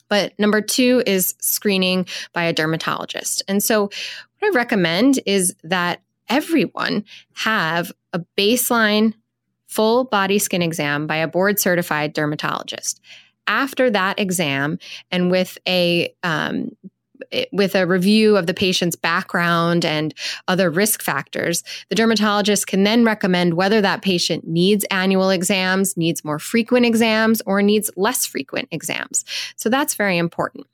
But 0.09 0.37
number 0.37 0.59
two 0.59 1.03
is 1.05 1.35
screening 1.39 2.05
by 2.33 2.43
a 2.43 2.53
dermatologist. 2.53 3.43
And 3.47 3.63
so 3.63 3.83
what 3.83 3.91
I 4.43 4.49
recommend 4.49 5.19
is 5.25 5.55
that 5.63 6.01
everyone 6.27 7.05
have 7.33 7.91
a 8.11 8.19
baseline 8.37 9.13
full 9.67 10.03
body 10.03 10.37
skin 10.37 10.61
exam 10.61 11.07
by 11.07 11.15
a 11.15 11.27
board 11.27 11.59
certified 11.59 12.11
dermatologist. 12.11 12.99
After 13.47 13.89
that 13.89 14.19
exam, 14.19 14.79
and 15.11 15.31
with 15.31 15.57
a 15.67 16.13
um, 16.23 16.75
with 17.51 17.75
a 17.75 17.87
review 17.87 18.37
of 18.37 18.47
the 18.47 18.53
patient's 18.53 18.95
background 18.95 19.85
and 19.85 20.13
other 20.47 20.69
risk 20.69 21.01
factors, 21.01 21.63
the 21.89 21.95
dermatologist 21.95 22.67
can 22.67 22.83
then 22.83 23.03
recommend 23.03 23.55
whether 23.55 23.81
that 23.81 24.01
patient 24.01 24.47
needs 24.47 24.85
annual 24.91 25.29
exams, 25.29 25.97
needs 25.97 26.23
more 26.23 26.39
frequent 26.39 26.85
exams, 26.85 27.41
or 27.45 27.61
needs 27.61 27.89
less 27.95 28.25
frequent 28.25 28.67
exams. 28.71 29.25
So 29.55 29.69
that's 29.69 29.95
very 29.95 30.17
important. 30.17 30.67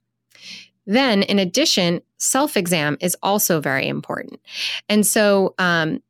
Then, 0.85 1.23
in 1.23 1.37
addition, 1.37 2.01
self 2.17 2.55
exam 2.55 2.97
is 3.01 3.15
also 3.21 3.59
very 3.59 3.87
important. 3.87 4.39
And 4.87 5.05
so, 5.05 5.53
um, 5.59 6.01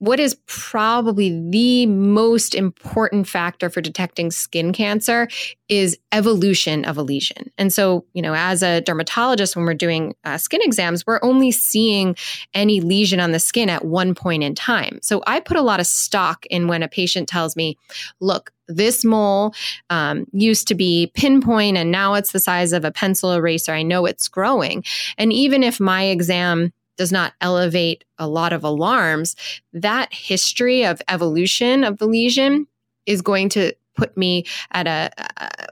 what 0.00 0.18
is 0.18 0.34
probably 0.46 1.28
the 1.50 1.84
most 1.86 2.54
important 2.54 3.28
factor 3.28 3.68
for 3.68 3.82
detecting 3.82 4.30
skin 4.30 4.72
cancer 4.72 5.28
is 5.68 5.98
evolution 6.10 6.86
of 6.86 6.96
a 6.96 7.02
lesion. 7.02 7.50
And 7.58 7.70
so, 7.70 8.06
you 8.14 8.22
know, 8.22 8.34
as 8.34 8.62
a 8.62 8.80
dermatologist, 8.80 9.54
when 9.54 9.66
we're 9.66 9.74
doing 9.74 10.14
uh, 10.24 10.38
skin 10.38 10.60
exams, 10.62 11.06
we're 11.06 11.20
only 11.22 11.52
seeing 11.52 12.16
any 12.54 12.80
lesion 12.80 13.20
on 13.20 13.32
the 13.32 13.38
skin 13.38 13.68
at 13.68 13.84
one 13.84 14.14
point 14.14 14.42
in 14.42 14.54
time. 14.54 14.98
So 15.02 15.22
I 15.26 15.38
put 15.38 15.58
a 15.58 15.62
lot 15.62 15.80
of 15.80 15.86
stock 15.86 16.46
in 16.46 16.66
when 16.66 16.82
a 16.82 16.88
patient 16.88 17.28
tells 17.28 17.54
me, 17.54 17.76
look, 18.20 18.52
this 18.68 19.04
mole 19.04 19.52
um, 19.90 20.26
used 20.32 20.66
to 20.68 20.74
be 20.74 21.10
pinpoint 21.14 21.76
and 21.76 21.90
now 21.90 22.14
it's 22.14 22.32
the 22.32 22.40
size 22.40 22.72
of 22.72 22.86
a 22.86 22.92
pencil 22.92 23.32
eraser. 23.32 23.72
I 23.72 23.82
know 23.82 24.06
it's 24.06 24.28
growing. 24.28 24.82
And 25.18 25.30
even 25.30 25.62
if 25.62 25.78
my 25.78 26.04
exam 26.04 26.72
does 27.00 27.10
not 27.10 27.32
elevate 27.40 28.04
a 28.18 28.28
lot 28.28 28.52
of 28.52 28.62
alarms, 28.62 29.34
that 29.72 30.12
history 30.12 30.84
of 30.84 31.00
evolution 31.08 31.82
of 31.82 31.96
the 31.96 32.04
lesion 32.04 32.66
is 33.06 33.22
going 33.22 33.48
to 33.48 33.72
put 33.96 34.14
me 34.18 34.44
at 34.72 34.86
a, 34.86 35.10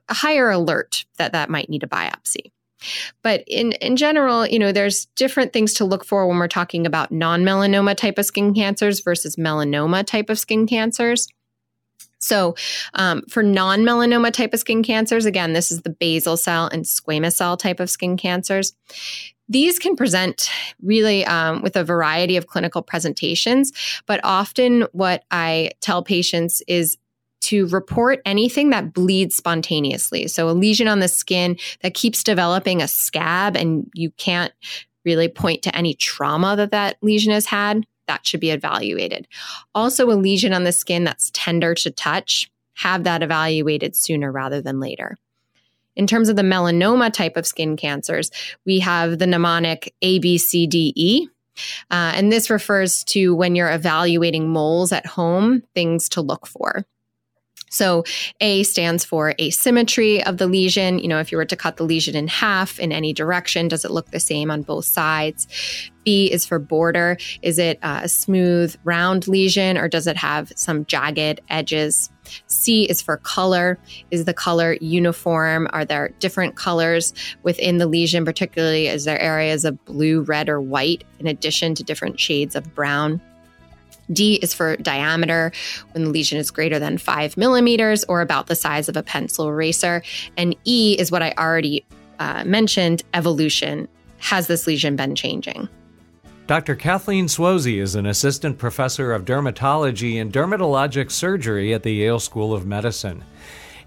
a 0.08 0.14
higher 0.14 0.48
alert 0.48 1.04
that 1.18 1.32
that 1.32 1.50
might 1.50 1.68
need 1.68 1.82
a 1.82 1.86
biopsy. 1.86 2.50
But 3.20 3.44
in, 3.46 3.72
in 3.72 3.96
general, 3.96 4.46
you 4.46 4.58
know, 4.58 4.72
there's 4.72 5.04
different 5.16 5.52
things 5.52 5.74
to 5.74 5.84
look 5.84 6.02
for 6.02 6.26
when 6.26 6.38
we're 6.38 6.48
talking 6.48 6.86
about 6.86 7.12
non-melanoma 7.12 7.94
type 7.94 8.16
of 8.16 8.24
skin 8.24 8.54
cancers 8.54 9.00
versus 9.00 9.36
melanoma 9.36 10.06
type 10.06 10.30
of 10.30 10.38
skin 10.38 10.66
cancers. 10.66 11.28
So, 12.20 12.54
um, 12.94 13.22
for 13.28 13.42
non 13.42 13.80
melanoma 13.80 14.32
type 14.32 14.54
of 14.54 14.60
skin 14.60 14.82
cancers, 14.82 15.26
again, 15.26 15.52
this 15.52 15.70
is 15.70 15.82
the 15.82 15.90
basal 15.90 16.38
cell 16.38 16.68
and 16.68 16.86
squamous 16.86 17.34
cell 17.34 17.58
type 17.58 17.80
of 17.80 17.90
skin 17.90 18.16
cancers. 18.16 18.72
These 19.48 19.78
can 19.78 19.96
present 19.96 20.50
really 20.82 21.24
um, 21.24 21.62
with 21.62 21.76
a 21.76 21.84
variety 21.84 22.36
of 22.36 22.46
clinical 22.46 22.82
presentations, 22.82 23.72
but 24.06 24.20
often 24.22 24.82
what 24.92 25.24
I 25.30 25.70
tell 25.80 26.02
patients 26.02 26.62
is 26.68 26.98
to 27.40 27.66
report 27.68 28.20
anything 28.24 28.70
that 28.70 28.92
bleeds 28.92 29.36
spontaneously. 29.36 30.28
So, 30.28 30.48
a 30.48 30.52
lesion 30.52 30.88
on 30.88 31.00
the 31.00 31.08
skin 31.08 31.56
that 31.82 31.94
keeps 31.94 32.24
developing 32.24 32.82
a 32.82 32.88
scab 32.88 33.56
and 33.56 33.88
you 33.94 34.10
can't 34.12 34.52
really 35.04 35.28
point 35.28 35.62
to 35.62 35.74
any 35.74 35.94
trauma 35.94 36.56
that 36.56 36.72
that 36.72 36.96
lesion 37.00 37.32
has 37.32 37.46
had 37.46 37.86
that 38.08 38.26
should 38.26 38.40
be 38.40 38.50
evaluated. 38.50 39.28
Also, 39.74 40.10
a 40.10 40.12
lesion 40.12 40.52
on 40.52 40.64
the 40.64 40.72
skin 40.72 41.04
that's 41.04 41.30
tender 41.32 41.74
to 41.74 41.90
touch, 41.90 42.50
have 42.74 43.04
that 43.04 43.22
evaluated 43.22 43.94
sooner 43.94 44.32
rather 44.32 44.60
than 44.60 44.80
later. 44.80 45.16
In 45.98 46.06
terms 46.06 46.28
of 46.28 46.36
the 46.36 46.42
melanoma 46.42 47.12
type 47.12 47.36
of 47.36 47.46
skin 47.46 47.76
cancers, 47.76 48.30
we 48.64 48.78
have 48.78 49.18
the 49.18 49.26
mnemonic 49.26 49.94
ABCDE. 50.02 51.26
Uh, 51.90 52.12
and 52.14 52.30
this 52.32 52.50
refers 52.50 53.02
to 53.04 53.34
when 53.34 53.56
you're 53.56 53.72
evaluating 53.72 54.48
moles 54.48 54.92
at 54.92 55.04
home, 55.04 55.64
things 55.74 56.08
to 56.10 56.22
look 56.22 56.46
for. 56.46 56.86
So 57.70 58.04
A 58.40 58.62
stands 58.62 59.04
for 59.04 59.34
asymmetry 59.40 60.22
of 60.24 60.38
the 60.38 60.46
lesion. 60.46 60.98
You 60.98 61.08
know, 61.08 61.20
if 61.20 61.32
you 61.32 61.38
were 61.38 61.44
to 61.44 61.56
cut 61.56 61.76
the 61.76 61.84
lesion 61.84 62.16
in 62.16 62.28
half 62.28 62.78
in 62.78 62.92
any 62.92 63.12
direction, 63.12 63.68
does 63.68 63.84
it 63.84 63.90
look 63.90 64.10
the 64.10 64.20
same 64.20 64.50
on 64.50 64.62
both 64.62 64.84
sides? 64.84 65.46
B 66.04 66.32
is 66.32 66.46
for 66.46 66.58
border. 66.58 67.18
Is 67.42 67.58
it 67.58 67.78
a 67.82 68.08
smooth, 68.08 68.74
round 68.84 69.28
lesion 69.28 69.76
or 69.76 69.88
does 69.88 70.06
it 70.06 70.16
have 70.16 70.50
some 70.56 70.86
jagged 70.86 71.40
edges? 71.50 72.10
C 72.46 72.84
is 72.84 73.02
for 73.02 73.18
color. 73.18 73.78
Is 74.10 74.24
the 74.24 74.34
color 74.34 74.78
uniform? 74.80 75.68
Are 75.70 75.84
there 75.84 76.10
different 76.18 76.56
colors 76.56 77.12
within 77.42 77.78
the 77.78 77.86
lesion, 77.86 78.24
particularly 78.24 78.86
is 78.86 79.04
there 79.04 79.20
areas 79.20 79.64
of 79.64 79.82
blue, 79.84 80.22
red, 80.22 80.48
or 80.48 80.60
white 80.60 81.04
in 81.18 81.26
addition 81.26 81.74
to 81.74 81.84
different 81.84 82.18
shades 82.18 82.56
of 82.56 82.74
brown? 82.74 83.20
D 84.12 84.34
is 84.34 84.54
for 84.54 84.76
diameter 84.76 85.52
when 85.92 86.04
the 86.04 86.10
lesion 86.10 86.38
is 86.38 86.50
greater 86.50 86.78
than 86.78 86.98
five 86.98 87.36
millimeters 87.36 88.04
or 88.04 88.20
about 88.20 88.46
the 88.46 88.56
size 88.56 88.88
of 88.88 88.96
a 88.96 89.02
pencil 89.02 89.48
eraser. 89.48 90.02
And 90.36 90.56
E 90.64 90.96
is 90.98 91.10
what 91.10 91.22
I 91.22 91.34
already 91.38 91.84
uh, 92.18 92.44
mentioned 92.44 93.02
evolution. 93.14 93.88
Has 94.18 94.46
this 94.46 94.66
lesion 94.66 94.96
been 94.96 95.14
changing? 95.14 95.68
Dr. 96.48 96.74
Kathleen 96.76 97.26
Suozzi 97.26 97.78
is 97.78 97.94
an 97.94 98.06
assistant 98.06 98.56
professor 98.56 99.12
of 99.12 99.26
dermatology 99.26 100.18
and 100.18 100.32
dermatologic 100.32 101.10
surgery 101.10 101.74
at 101.74 101.82
the 101.82 101.92
Yale 101.92 102.18
School 102.18 102.54
of 102.54 102.66
Medicine. 102.66 103.22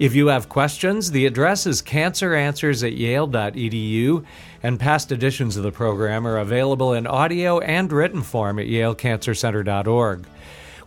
If 0.02 0.16
you 0.16 0.30
have 0.30 0.50
questions, 0.50 1.12
the 1.12 1.28
address 1.28 1.68
is 1.68 1.84
canceranswers 1.84 2.84
at 2.84 2.94
yale.edu, 2.94 4.26
and 4.64 4.80
past 4.80 5.12
editions 5.12 5.58
of 5.58 5.62
the 5.62 5.72
program 5.72 6.26
are 6.26 6.40
available 6.40 6.94
in 6.94 7.06
audio 7.06 7.60
and 7.60 7.92
written 7.92 8.24
form 8.24 8.58
at 8.58 8.66
yalecancercenter.org. 8.66 10.26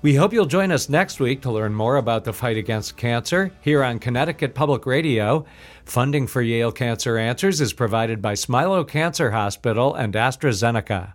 We 0.03 0.17
hope 0.17 0.33
you'll 0.33 0.47
join 0.47 0.73
us 0.73 0.89
next 0.89 1.21
week 1.21 1.43
to 1.43 1.53
learn 1.53 1.75
more 1.75 1.95
about 1.95 2.25
the 2.25 2.33
fight 2.33 2.57
against 2.57 2.97
cancer 2.97 3.53
here 3.61 3.85
on 3.85 4.01
Connecticut 4.01 4.53
Public 4.53 4.85
Radio. 4.85 5.47
Funding 5.85 6.27
for 6.27 6.43
Yale 6.43 6.73
Cancer 6.73 7.17
Answers 7.17 7.61
is 7.61 7.73
provided 7.73 8.21
by 8.21 8.33
Smilow 8.33 8.85
Cancer 8.85 9.31
Hospital 9.31 9.95
and 9.95 10.15
AstraZeneca. 10.15 11.15